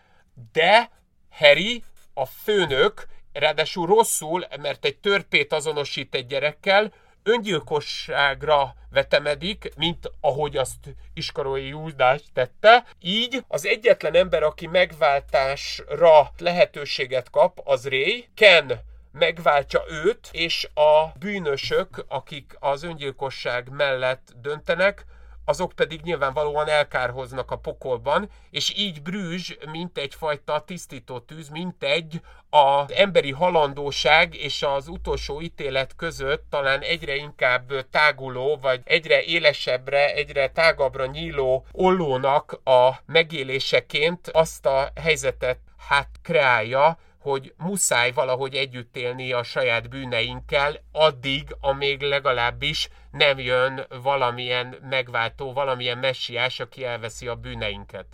de 0.51 0.91
Harry, 1.29 1.83
a 2.19 2.25
főnök, 2.25 3.07
ráadásul 3.33 3.87
rosszul, 3.87 4.47
mert 4.61 4.85
egy 4.85 4.97
törpét 4.97 5.53
azonosít 5.53 6.15
egy 6.15 6.25
gyerekkel, 6.25 6.93
öngyilkosságra 7.23 8.75
vetemedik, 8.91 9.71
mint 9.75 10.11
ahogy 10.21 10.57
azt 10.57 10.95
Iskarói 11.13 11.67
Júdás 11.67 12.21
tette. 12.33 12.85
Így 13.01 13.43
az 13.47 13.65
egyetlen 13.65 14.15
ember, 14.15 14.43
aki 14.43 14.67
megváltásra 14.67 16.31
lehetőséget 16.37 17.29
kap, 17.29 17.59
az 17.63 17.87
Ray. 17.87 18.27
Ken 18.35 18.79
megváltja 19.11 19.83
őt, 19.89 20.29
és 20.31 20.67
a 20.73 21.11
bűnösök, 21.19 22.05
akik 22.07 22.55
az 22.59 22.83
öngyilkosság 22.83 23.69
mellett 23.69 24.33
döntenek, 24.41 25.05
azok 25.49 25.71
pedig 25.71 26.01
nyilvánvalóan 26.01 26.67
elkárhoznak 26.67 27.51
a 27.51 27.57
pokolban, 27.57 28.29
és 28.51 28.73
így 28.77 29.01
Brüzs, 29.01 29.55
mint 29.71 29.97
egyfajta 29.97 30.59
tisztító 30.59 31.19
tűz, 31.19 31.49
mint 31.49 31.83
egy 31.83 32.21
az 32.49 32.91
emberi 32.91 33.31
halandóság 33.31 34.35
és 34.35 34.63
az 34.63 34.87
utolsó 34.87 35.41
ítélet 35.41 35.95
között 35.95 36.45
talán 36.49 36.81
egyre 36.81 37.15
inkább 37.15 37.89
táguló, 37.91 38.57
vagy 38.61 38.81
egyre 38.83 39.23
élesebbre, 39.23 40.13
egyre 40.13 40.49
tágabbra 40.49 41.05
nyíló 41.05 41.65
ollónak 41.71 42.59
a 42.63 42.89
megéléseként 43.05 44.27
azt 44.27 44.65
a 44.65 44.91
helyzetet 44.95 45.59
hát 45.87 46.09
kreálja, 46.23 46.97
hogy 47.29 47.53
muszáj 47.57 48.11
valahogy 48.11 48.55
együtt 48.55 48.97
élni 48.97 49.31
a 49.31 49.43
saját 49.43 49.89
bűneinkkel, 49.89 50.81
addig, 50.91 51.55
amíg 51.59 52.01
legalábbis 52.01 52.89
nem 53.11 53.39
jön 53.39 53.85
valamilyen 54.01 54.75
megváltó, 54.89 55.53
valamilyen 55.53 55.97
messiás, 55.97 56.59
aki 56.59 56.85
elveszi 56.85 57.27
a 57.27 57.35
bűneinket. 57.35 58.05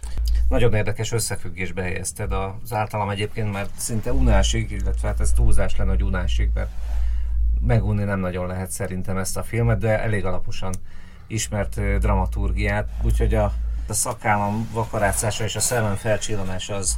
Nagyon 0.50 0.74
érdekes 0.74 1.12
összefüggésbe 1.12 1.82
helyezted 1.82 2.32
az 2.32 2.74
általam 2.74 3.10
egyébként 3.10 3.52
már 3.52 3.68
szinte 3.78 4.14
unásig, 4.14 4.72
illetve 4.72 5.08
hát 5.08 5.20
ez 5.20 5.32
túlzás 5.32 5.76
lenne, 5.76 5.90
hogy 5.90 6.04
unásig, 6.04 6.50
mert 6.54 6.70
megunni 7.62 8.04
nem 8.04 8.20
nagyon 8.20 8.48
lehet 8.48 8.72
szerintem 8.72 9.18
ezt 9.18 9.38
a 9.38 9.44
filmet, 9.44 9.78
de 9.78 10.00
elég 10.00 10.26
alaposan 10.26 10.74
ismert 11.28 12.00
dramaturgiát, 12.00 12.90
úgyhogy 13.04 13.34
a, 13.34 13.54
a 13.88 13.94
szakállam 13.94 14.70
vakarátszása 14.74 15.44
és 15.44 15.56
a 15.56 15.60
szemem 15.60 15.96
felcsillanása 15.96 16.76
az 16.76 16.98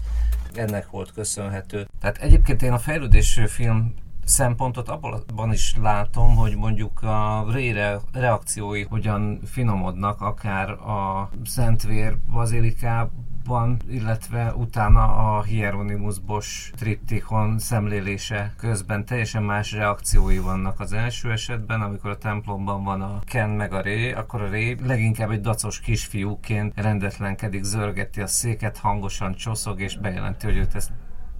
ennek 0.53 0.89
volt 0.89 1.11
köszönhető. 1.11 1.87
Tehát 1.99 2.17
egyébként 2.17 2.61
én 2.61 2.71
a 2.71 2.79
fejlődés 2.79 3.39
film 3.47 3.93
szempontot 4.25 4.89
abban 4.89 5.53
is 5.53 5.75
látom, 5.81 6.35
hogy 6.35 6.55
mondjuk 6.55 7.01
a 7.01 7.45
Ray 7.51 7.75
reakciói 8.11 8.83
hogyan 8.83 9.39
finomodnak, 9.45 10.21
akár 10.21 10.69
a 10.69 11.29
Szentvér 11.45 12.17
bazilikában, 12.31 13.26
van, 13.47 13.77
illetve 13.89 14.53
utána 14.55 15.35
a 15.35 15.43
Hieronymus 15.43 16.19
Bosch 16.19 16.71
triptikon 16.75 17.59
szemlélése 17.59 18.53
közben 18.57 19.05
teljesen 19.05 19.43
más 19.43 19.71
reakciói 19.71 20.37
vannak. 20.37 20.79
Az 20.79 20.93
első 20.93 21.31
esetben, 21.31 21.81
amikor 21.81 22.09
a 22.09 22.17
templomban 22.17 22.83
van 22.83 23.01
a 23.01 23.19
Ken 23.25 23.49
meg 23.49 23.73
a 23.73 23.81
Ré, 23.81 24.11
akkor 24.11 24.41
a 24.41 24.49
Ré 24.49 24.75
leginkább 24.83 25.31
egy 25.31 25.41
dacos 25.41 25.79
kisfiúként 25.79 26.73
rendetlenkedik, 26.75 27.63
zörgeti 27.63 28.21
a 28.21 28.27
széket, 28.27 28.77
hangosan 28.77 29.35
csoszog 29.35 29.81
és 29.81 29.97
bejelenti, 29.97 30.45
hogy 30.45 30.57
őt 30.57 30.75
ezt 30.75 30.91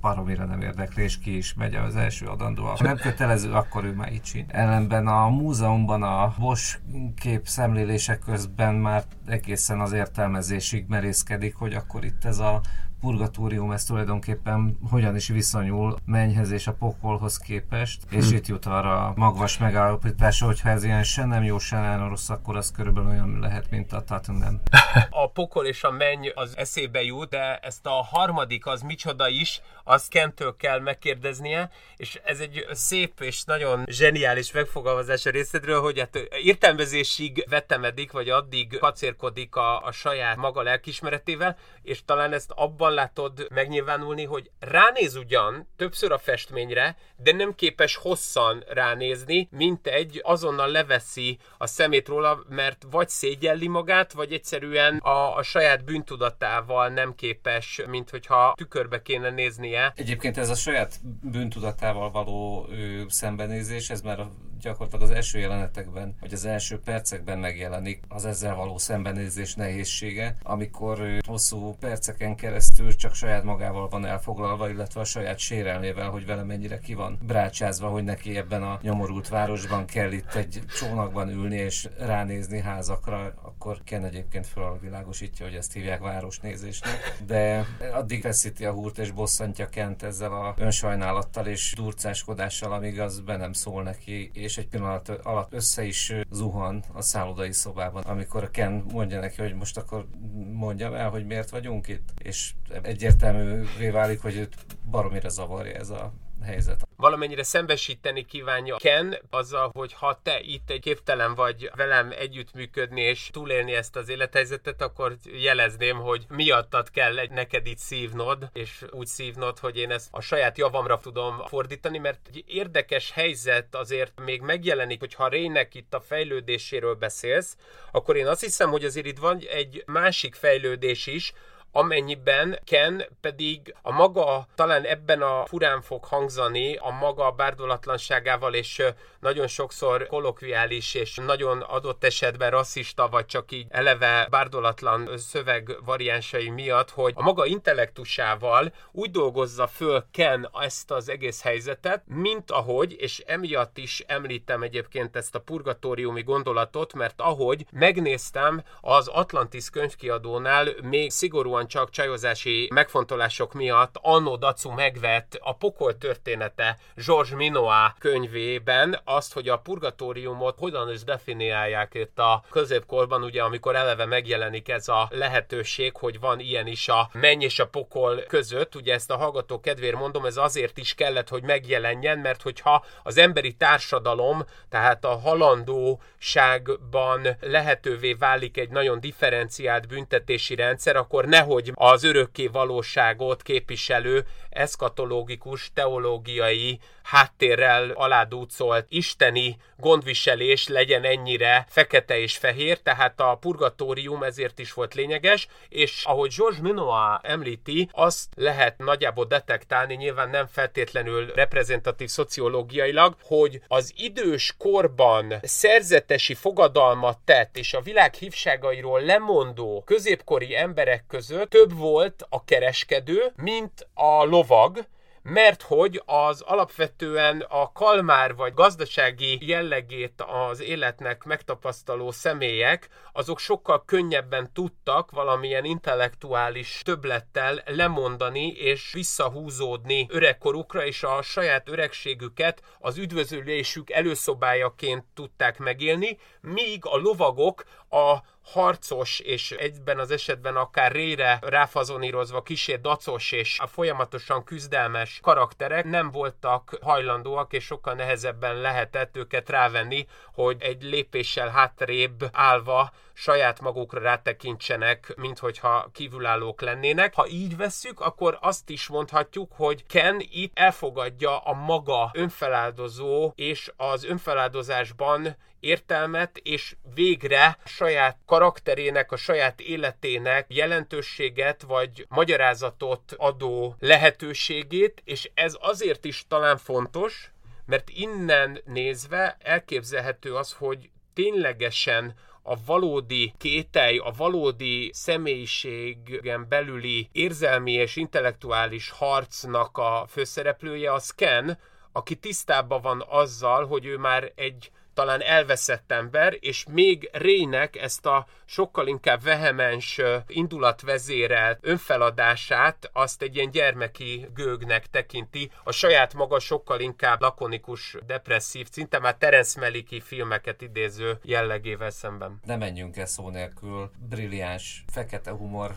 baromira 0.01 0.45
nem 0.45 0.61
érdekli, 0.61 1.03
és 1.03 1.19
ki 1.19 1.37
is 1.37 1.53
megy 1.53 1.75
az 1.75 1.95
első 1.95 2.25
adandó. 2.25 2.63
Ha 2.63 2.83
nem 2.83 2.97
kötelező, 2.97 3.51
akkor 3.51 3.83
ő 3.83 3.93
már 3.93 4.13
így 4.13 4.21
csin. 4.21 4.45
Ellenben 4.47 5.07
a 5.07 5.29
múzeumban 5.29 6.03
a 6.03 6.33
Bosch 6.39 6.79
kép 7.15 7.47
szemlélések 7.47 8.19
közben 8.19 8.75
már 8.75 9.03
egészen 9.27 9.79
az 9.79 9.91
értelmezésig 9.91 10.85
merészkedik, 10.87 11.55
hogy 11.55 11.73
akkor 11.73 12.05
itt 12.05 12.25
ez 12.25 12.39
a 12.39 12.61
purgatórium 12.99 13.71
ez 13.71 13.83
tulajdonképpen 13.83 14.77
hogyan 14.89 15.15
is 15.15 15.27
viszonyul 15.27 15.95
mennyhez 16.05 16.51
és 16.51 16.67
a 16.67 16.73
pokolhoz 16.73 17.37
képest, 17.37 18.01
és 18.09 18.29
hm. 18.29 18.35
itt 18.35 18.47
jut 18.47 18.65
arra 18.65 19.05
a 19.05 19.13
magvas 19.15 19.57
megállapítása, 19.57 20.45
hogy 20.45 20.61
ha 20.61 20.69
ez 20.69 20.83
ilyen 20.83 21.03
se 21.03 21.25
nem 21.25 21.43
jó, 21.43 21.59
se 21.59 21.79
nem 21.79 22.09
rossz, 22.09 22.29
akkor 22.29 22.55
az 22.55 22.71
körülbelül 22.71 23.09
olyan 23.09 23.39
lehet, 23.39 23.69
mint 23.69 23.93
a 23.93 24.03
Tottenham. 24.03 24.61
A 25.09 25.29
pokol 25.29 25.65
és 25.65 25.83
a 25.83 25.91
menny 25.91 26.31
az 26.35 26.57
eszébe 26.57 27.03
jut, 27.03 27.29
de 27.29 27.57
ezt 27.57 27.85
a 27.85 27.91
harmadik 27.91 28.65
az 28.65 28.81
micsoda 28.81 29.27
is, 29.27 29.61
azt 29.83 30.09
Kentől 30.09 30.55
kell 30.55 30.79
megkérdeznie, 30.79 31.69
és 31.95 32.19
ez 32.23 32.39
egy 32.39 32.65
szép 32.71 33.21
és 33.21 33.43
nagyon 33.43 33.83
zseniális 33.85 34.51
megfogalmazás 34.51 35.25
a 35.25 35.29
részedről, 35.29 35.81
hogy 35.81 35.99
hát 35.99 36.15
értelmezésig 36.43 37.45
vetemedik, 37.49 38.11
vagy 38.11 38.29
addig 38.29 38.77
kacérkodik 38.79 39.55
a, 39.55 39.81
a 39.83 39.91
saját 39.91 40.35
maga 40.35 40.61
lelkismeretével, 40.61 41.57
és 41.81 42.05
talán 42.05 42.33
ezt 42.33 42.51
abban 42.55 42.86
látod 42.93 43.47
megnyilvánulni, 43.53 44.23
hogy 44.23 44.51
ránéz 44.59 45.15
ugyan 45.15 45.67
többször 45.75 46.11
a 46.11 46.17
festményre, 46.17 46.97
de 47.17 47.31
nem 47.31 47.55
képes 47.55 47.95
hosszan 47.95 48.63
ránézni, 48.67 49.47
mint 49.51 49.87
egy 49.87 50.21
azonnal 50.23 50.67
leveszi 50.67 51.37
a 51.57 51.67
szemét 51.67 52.07
róla, 52.07 52.43
mert 52.49 52.85
vagy 52.91 53.09
szégyelli 53.09 53.67
magát, 53.67 54.13
vagy 54.13 54.33
egyszerűen 54.33 54.97
a, 54.97 55.35
a 55.35 55.43
saját 55.43 55.83
bűntudatával 55.83 56.89
nem 56.89 57.15
képes, 57.15 57.81
mint 57.87 58.09
hogyha 58.09 58.53
tükörbe 58.57 59.01
kéne 59.01 59.29
néznie. 59.29 59.93
Egyébként 59.95 60.37
ez 60.37 60.49
a 60.49 60.55
saját 60.55 60.99
bűntudatával 61.21 62.11
való 62.11 62.67
ő, 62.69 63.05
szembenézés, 63.07 63.89
ez 63.89 64.01
már 64.01 64.19
a 64.19 64.31
gyakorlatilag 64.61 65.09
az 65.09 65.15
első 65.15 65.39
jelenetekben, 65.39 66.15
vagy 66.19 66.33
az 66.33 66.45
első 66.45 66.79
percekben 66.79 67.39
megjelenik 67.39 68.03
az 68.07 68.25
ezzel 68.25 68.55
való 68.55 68.77
szembenézés 68.77 69.55
nehézsége, 69.55 70.35
amikor 70.43 71.19
hosszú 71.27 71.75
perceken 71.79 72.35
keresztül 72.35 72.95
csak 72.95 73.15
saját 73.15 73.43
magával 73.43 73.87
van 73.89 74.05
elfoglalva, 74.05 74.69
illetve 74.69 74.99
a 74.99 75.03
saját 75.05 75.39
sérelmével, 75.39 76.09
hogy 76.09 76.25
vele 76.25 76.43
mennyire 76.43 76.79
ki 76.79 76.93
van 76.93 77.17
brácsázva, 77.21 77.87
hogy 77.87 78.03
neki 78.03 78.37
ebben 78.37 78.63
a 78.63 78.79
nyomorult 78.81 79.29
városban 79.29 79.85
kell 79.85 80.11
itt 80.11 80.33
egy 80.33 80.61
csónakban 80.79 81.29
ülni 81.29 81.55
és 81.55 81.89
ránézni 81.97 82.59
házakra, 82.59 83.33
akkor 83.41 83.81
Ken 83.83 84.05
egyébként 84.05 84.47
világosítja, 84.81 85.45
hogy 85.45 85.55
ezt 85.55 85.73
hívják 85.73 85.99
városnézésnek, 85.99 87.17
de 87.25 87.65
addig 87.93 88.21
feszíti 88.21 88.65
a 88.65 88.71
húrt 88.71 88.97
és 88.97 89.11
bosszantja 89.11 89.69
Kent 89.69 90.03
ezzel 90.03 90.31
a 90.31 90.53
önsajnálattal 90.57 91.45
és 91.45 91.73
durcáskodással, 91.75 92.73
amíg 92.73 92.99
az 92.99 93.19
be 93.19 93.37
nem 93.37 93.53
szól 93.53 93.83
neki, 93.83 94.31
és 94.47 94.57
egy 94.57 94.67
pillanat 94.67 95.09
alatt 95.09 95.53
össze 95.53 95.83
is 95.83 96.13
zuhan 96.31 96.83
a 96.93 97.01
szállodai 97.01 97.51
szobában, 97.51 98.03
amikor 98.03 98.51
Ken 98.51 98.85
mondja 98.91 99.19
neki, 99.19 99.41
hogy 99.41 99.53
most 99.53 99.77
akkor 99.77 100.07
mondjam 100.53 100.93
el, 100.93 101.09
hogy 101.09 101.25
miért 101.25 101.49
vagyunk 101.49 101.87
itt, 101.87 102.09
és 102.17 102.53
egyértelművé 102.81 103.89
válik, 103.89 104.21
hogy 104.21 104.35
őt 104.35 104.55
baromira 104.89 105.29
zavarja 105.29 105.73
ez 105.73 105.89
a 105.89 106.13
helyzet. 106.43 106.87
Valamennyire 106.95 107.43
szembesíteni 107.43 108.25
kívánja 108.25 108.75
Ken 108.75 109.17
azzal, 109.29 109.71
hogy 109.73 109.93
ha 109.93 110.19
te 110.23 110.39
itt 110.39 110.69
egy 110.69 110.79
képtelen 110.79 111.35
vagy 111.35 111.71
velem 111.75 112.11
együttműködni 112.17 113.01
és 113.01 113.29
túlélni 113.31 113.73
ezt 113.73 113.95
az 113.95 114.09
élethelyzetet, 114.09 114.81
akkor 114.81 115.17
jelezném, 115.23 115.97
hogy 115.97 116.25
miattad 116.29 116.89
kell 116.89 117.13
neked 117.29 117.65
itt 117.65 117.77
szívnod, 117.77 118.49
és 118.53 118.85
úgy 118.91 119.07
szívnod, 119.07 119.59
hogy 119.59 119.77
én 119.77 119.91
ezt 119.91 120.07
a 120.11 120.21
saját 120.21 120.57
javamra 120.57 120.97
tudom 120.97 121.41
fordítani, 121.45 121.97
mert 121.97 122.19
egy 122.27 122.43
érdekes 122.47 123.11
helyzet 123.11 123.75
azért 123.75 124.19
még 124.19 124.41
megjelenik, 124.41 124.99
hogy 124.99 125.13
ha 125.13 125.27
Rének 125.27 125.75
itt 125.75 125.93
a 125.93 126.01
fejlődéséről 126.01 126.95
beszélsz, 126.95 127.57
akkor 127.91 128.15
én 128.15 128.27
azt 128.27 128.41
hiszem, 128.41 128.69
hogy 128.69 128.85
azért 128.85 129.05
itt 129.05 129.17
van 129.17 129.39
egy 129.49 129.83
másik 129.85 130.35
fejlődés 130.35 131.07
is, 131.07 131.33
amennyiben 131.77 132.59
Ken 132.65 133.03
pedig 133.21 133.75
a 133.81 133.91
maga, 133.91 134.47
talán 134.55 134.83
ebben 134.83 135.21
a 135.21 135.45
furán 135.45 135.81
fog 135.81 136.03
hangzani, 136.03 136.75
a 136.75 136.89
maga 136.89 137.31
bárdolatlanságával 137.31 138.53
és 138.53 138.83
nagyon 139.19 139.47
sokszor 139.47 140.07
kolokviális 140.07 140.93
és 140.93 141.15
nagyon 141.25 141.61
adott 141.61 142.03
esetben 142.03 142.51
rasszista, 142.51 143.07
vagy 143.07 143.25
csak 143.25 143.51
így 143.51 143.65
eleve 143.69 144.27
bárdolatlan 144.29 145.09
szöveg 145.17 145.77
variánsai 145.85 146.49
miatt, 146.49 146.89
hogy 146.89 147.13
a 147.15 147.21
maga 147.21 147.45
intellektusával 147.45 148.73
úgy 148.91 149.11
dolgozza 149.11 149.67
föl 149.67 150.05
Ken 150.11 150.49
ezt 150.61 150.91
az 150.91 151.09
egész 151.09 151.41
helyzetet, 151.41 152.03
mint 152.05 152.51
ahogy, 152.51 152.95
és 152.99 153.19
emiatt 153.25 153.77
is 153.77 154.03
említem 154.07 154.61
egyébként 154.63 155.15
ezt 155.15 155.35
a 155.35 155.39
purgatóriumi 155.39 156.23
gondolatot, 156.23 156.93
mert 156.93 157.21
ahogy 157.21 157.65
megnéztem 157.71 158.63
az 158.81 159.07
Atlantis 159.07 159.69
könyvkiadónál 159.69 160.67
még 160.81 161.11
szigorúan 161.11 161.66
ugyancsak 161.67 161.93
csajozási 161.93 162.69
megfontolások 162.73 163.53
miatt 163.53 163.95
Anno 164.01 164.37
Dacu 164.37 164.71
megvett 164.71 165.39
a 165.41 165.55
pokol 165.55 165.97
története 165.97 166.77
Georges 167.05 167.35
Minoa 167.35 167.95
könyvében 167.99 168.99
azt, 169.03 169.33
hogy 169.33 169.49
a 169.49 169.57
purgatóriumot 169.57 170.59
hogyan 170.59 170.91
is 170.91 171.03
definiálják 171.03 171.93
itt 171.93 172.19
a 172.19 172.43
középkorban, 172.49 173.23
ugye 173.23 173.41
amikor 173.41 173.75
eleve 173.75 174.05
megjelenik 174.05 174.69
ez 174.69 174.87
a 174.87 175.07
lehetőség, 175.11 175.95
hogy 175.95 176.19
van 176.19 176.39
ilyen 176.39 176.67
is 176.67 176.89
a 176.89 177.09
menny 177.13 177.41
és 177.41 177.59
a 177.59 177.67
pokol 177.67 178.23
között, 178.27 178.75
ugye 178.75 178.93
ezt 178.93 179.11
a 179.11 179.17
hallgató 179.17 179.59
kedvér 179.59 179.93
mondom, 179.93 180.25
ez 180.25 180.37
azért 180.37 180.77
is 180.77 180.93
kellett, 180.93 181.29
hogy 181.29 181.43
megjelenjen, 181.43 182.19
mert 182.19 182.41
hogyha 182.41 182.85
az 183.03 183.17
emberi 183.17 183.53
társadalom, 183.53 184.45
tehát 184.69 185.05
a 185.05 185.19
halandóságban 185.19 187.27
lehetővé 187.41 188.13
válik 188.13 188.57
egy 188.57 188.69
nagyon 188.69 188.99
differenciált 188.99 189.87
büntetési 189.87 190.55
rendszer, 190.55 190.95
akkor 190.95 191.25
nehogy 191.47 191.71
az 191.75 192.03
örökké 192.03 192.47
valóságot 192.47 193.41
képviselő 193.41 194.25
eszkatológikus, 194.57 195.71
teológiai 195.73 196.79
háttérrel 197.03 197.89
aládúcolt 197.89 198.85
isteni 198.89 199.57
gondviselés 199.77 200.67
legyen 200.67 201.03
ennyire 201.03 201.65
fekete 201.69 202.19
és 202.19 202.37
fehér, 202.37 202.79
tehát 202.79 203.19
a 203.19 203.37
purgatórium 203.39 204.23
ezért 204.23 204.59
is 204.59 204.73
volt 204.73 204.93
lényeges, 204.93 205.47
és 205.69 206.03
ahogy 206.05 206.33
Georges 206.37 206.61
Minoa 206.61 207.19
említi, 207.23 207.89
azt 207.91 208.27
lehet 208.35 208.77
nagyjából 208.77 209.25
detektálni, 209.25 209.95
nyilván 209.95 210.29
nem 210.29 210.47
feltétlenül 210.47 211.31
reprezentatív 211.33 212.09
szociológiailag, 212.09 213.15
hogy 213.21 213.61
az 213.67 213.93
idős 213.95 214.55
korban 214.57 215.33
szerzetesi 215.41 216.33
fogadalmat 216.33 217.17
tett, 217.25 217.57
és 217.57 217.73
a 217.73 217.81
világ 217.81 218.13
hívságairól 218.13 219.01
lemondó 219.01 219.83
középkori 219.85 220.55
emberek 220.55 221.03
között 221.07 221.49
több 221.49 221.77
volt 221.77 222.25
a 222.29 222.43
kereskedő, 222.43 223.31
mint 223.35 223.87
a 223.93 224.23
lovag, 224.47 224.85
mert 225.23 225.61
hogy 225.61 226.01
az 226.05 226.41
alapvetően 226.41 227.45
a 227.49 227.71
kalmár 227.71 228.35
vagy 228.35 228.53
gazdasági 228.53 229.47
jellegét 229.47 230.23
az 230.49 230.61
életnek 230.61 231.23
megtapasztaló 231.23 232.11
személyek, 232.11 232.89
azok 233.13 233.39
sokkal 233.39 233.83
könnyebben 233.85 234.53
tudtak 234.53 235.11
valamilyen 235.11 235.65
intellektuális 235.65 236.81
töblettel 236.83 237.63
lemondani 237.65 238.47
és 238.47 238.93
visszahúzódni 238.93 240.05
öregkorukra, 240.09 240.85
és 240.85 241.03
a 241.03 241.21
saját 241.21 241.69
öregségüket 241.69 242.61
az 242.79 242.97
üdvözülésük 242.97 243.91
előszobájaként 243.91 245.03
tudták 245.13 245.57
megélni, 245.57 246.17
míg 246.41 246.85
a 246.85 246.97
lovagok 246.97 247.63
a 247.89 248.17
harcos, 248.51 249.19
és 249.19 249.51
egyben 249.51 249.99
az 249.99 250.11
esetben 250.11 250.55
akár 250.55 250.91
rére 250.91 251.39
ráfazonírozva 251.41 252.41
kisé 252.41 252.75
dacos 252.75 253.31
és 253.31 253.59
a 253.59 253.67
folyamatosan 253.67 254.43
küzdelmes 254.43 255.19
karakterek 255.21 255.85
nem 255.85 256.11
voltak 256.11 256.77
hajlandóak, 256.81 257.53
és 257.53 257.63
sokkal 257.63 257.93
nehezebben 257.93 258.55
lehetett 258.55 259.17
őket 259.17 259.49
rávenni, 259.49 260.07
hogy 260.33 260.61
egy 260.61 260.83
lépéssel 260.83 261.49
hátrébb 261.49 262.29
állva 262.31 262.91
saját 263.13 263.61
magukra 263.61 263.99
rátekintsenek, 263.99 265.13
mint 265.15 265.39
hogyha 265.39 265.89
kívülállók 265.93 266.61
lennének. 266.61 267.13
Ha 267.13 267.27
így 267.27 267.57
vesszük, 267.57 267.99
akkor 267.99 268.37
azt 268.41 268.69
is 268.69 268.87
mondhatjuk, 268.87 269.51
hogy 269.55 269.85
Ken 269.85 270.21
itt 270.31 270.59
elfogadja 270.59 271.37
a 271.37 271.53
maga 271.53 272.09
önfeláldozó 272.13 273.31
és 273.35 273.71
az 273.77 274.03
önfeláldozásban 274.03 275.35
értelmet, 275.59 276.37
és 276.37 276.75
végre 276.93 277.57
saját 277.65 278.17
karakterének, 278.25 279.11
a 279.11 279.17
saját 279.17 279.59
életének 279.59 280.45
jelentőséget 280.53 281.61
vagy 281.61 282.05
magyarázatot 282.09 283.13
adó 283.17 283.75
lehetőségét, 283.79 285.01
és 285.05 285.31
ez 285.33 285.55
azért 285.59 286.05
is 286.05 286.25
talán 286.27 286.57
fontos, 286.57 287.31
mert 287.65 287.89
innen 287.89 288.61
nézve 288.65 289.37
elképzelhető 289.39 290.35
az, 290.35 290.53
hogy 290.53 290.89
ténylegesen 291.13 292.15
a 292.49 292.55
valódi 292.65 293.33
kételj, 293.37 293.97
a 293.97 294.13
valódi 294.17 294.89
személyiségen 294.93 296.45
belüli 296.49 297.09
érzelmi 297.11 297.71
és 297.71 297.95
intellektuális 297.95 298.89
harcnak 298.89 299.77
a 299.77 300.05
főszereplője 300.09 300.93
az 300.93 301.11
Ken, 301.11 301.59
aki 301.91 302.15
tisztában 302.15 302.81
van 302.81 303.03
azzal, 303.09 303.65
hogy 303.65 303.85
ő 303.85 303.97
már 303.97 304.31
egy 304.35 304.71
talán 304.97 305.21
elveszett 305.21 305.91
ember, 305.91 306.37
és 306.39 306.65
még 306.69 307.09
Rének 307.13 307.75
ezt 307.75 308.05
a 308.05 308.27
sokkal 308.45 308.87
inkább 308.87 309.23
vehemens 309.23 310.01
indulatvezérelt 310.27 311.59
önfeladását 311.61 312.89
azt 312.93 313.21
egy 313.21 313.35
ilyen 313.35 313.51
gyermeki 313.51 314.27
gőgnek 314.33 314.85
tekinti, 314.85 315.51
a 315.63 315.71
saját 315.71 316.13
maga 316.13 316.39
sokkal 316.39 316.79
inkább 316.79 317.21
lakonikus, 317.21 317.97
depresszív, 318.05 318.67
szinte 318.71 318.99
már 318.99 319.15
Terence 319.15 319.59
Meliki 319.59 320.01
filmeket 320.01 320.61
idéző 320.61 321.19
jellegével 321.23 321.89
szemben. 321.89 322.39
Ne 322.45 322.55
menjünk 322.55 322.97
el 322.97 323.05
szó 323.05 323.29
nélkül. 323.29 323.91
Brilliáns, 324.09 324.83
fekete 324.93 325.31
humor. 325.31 325.75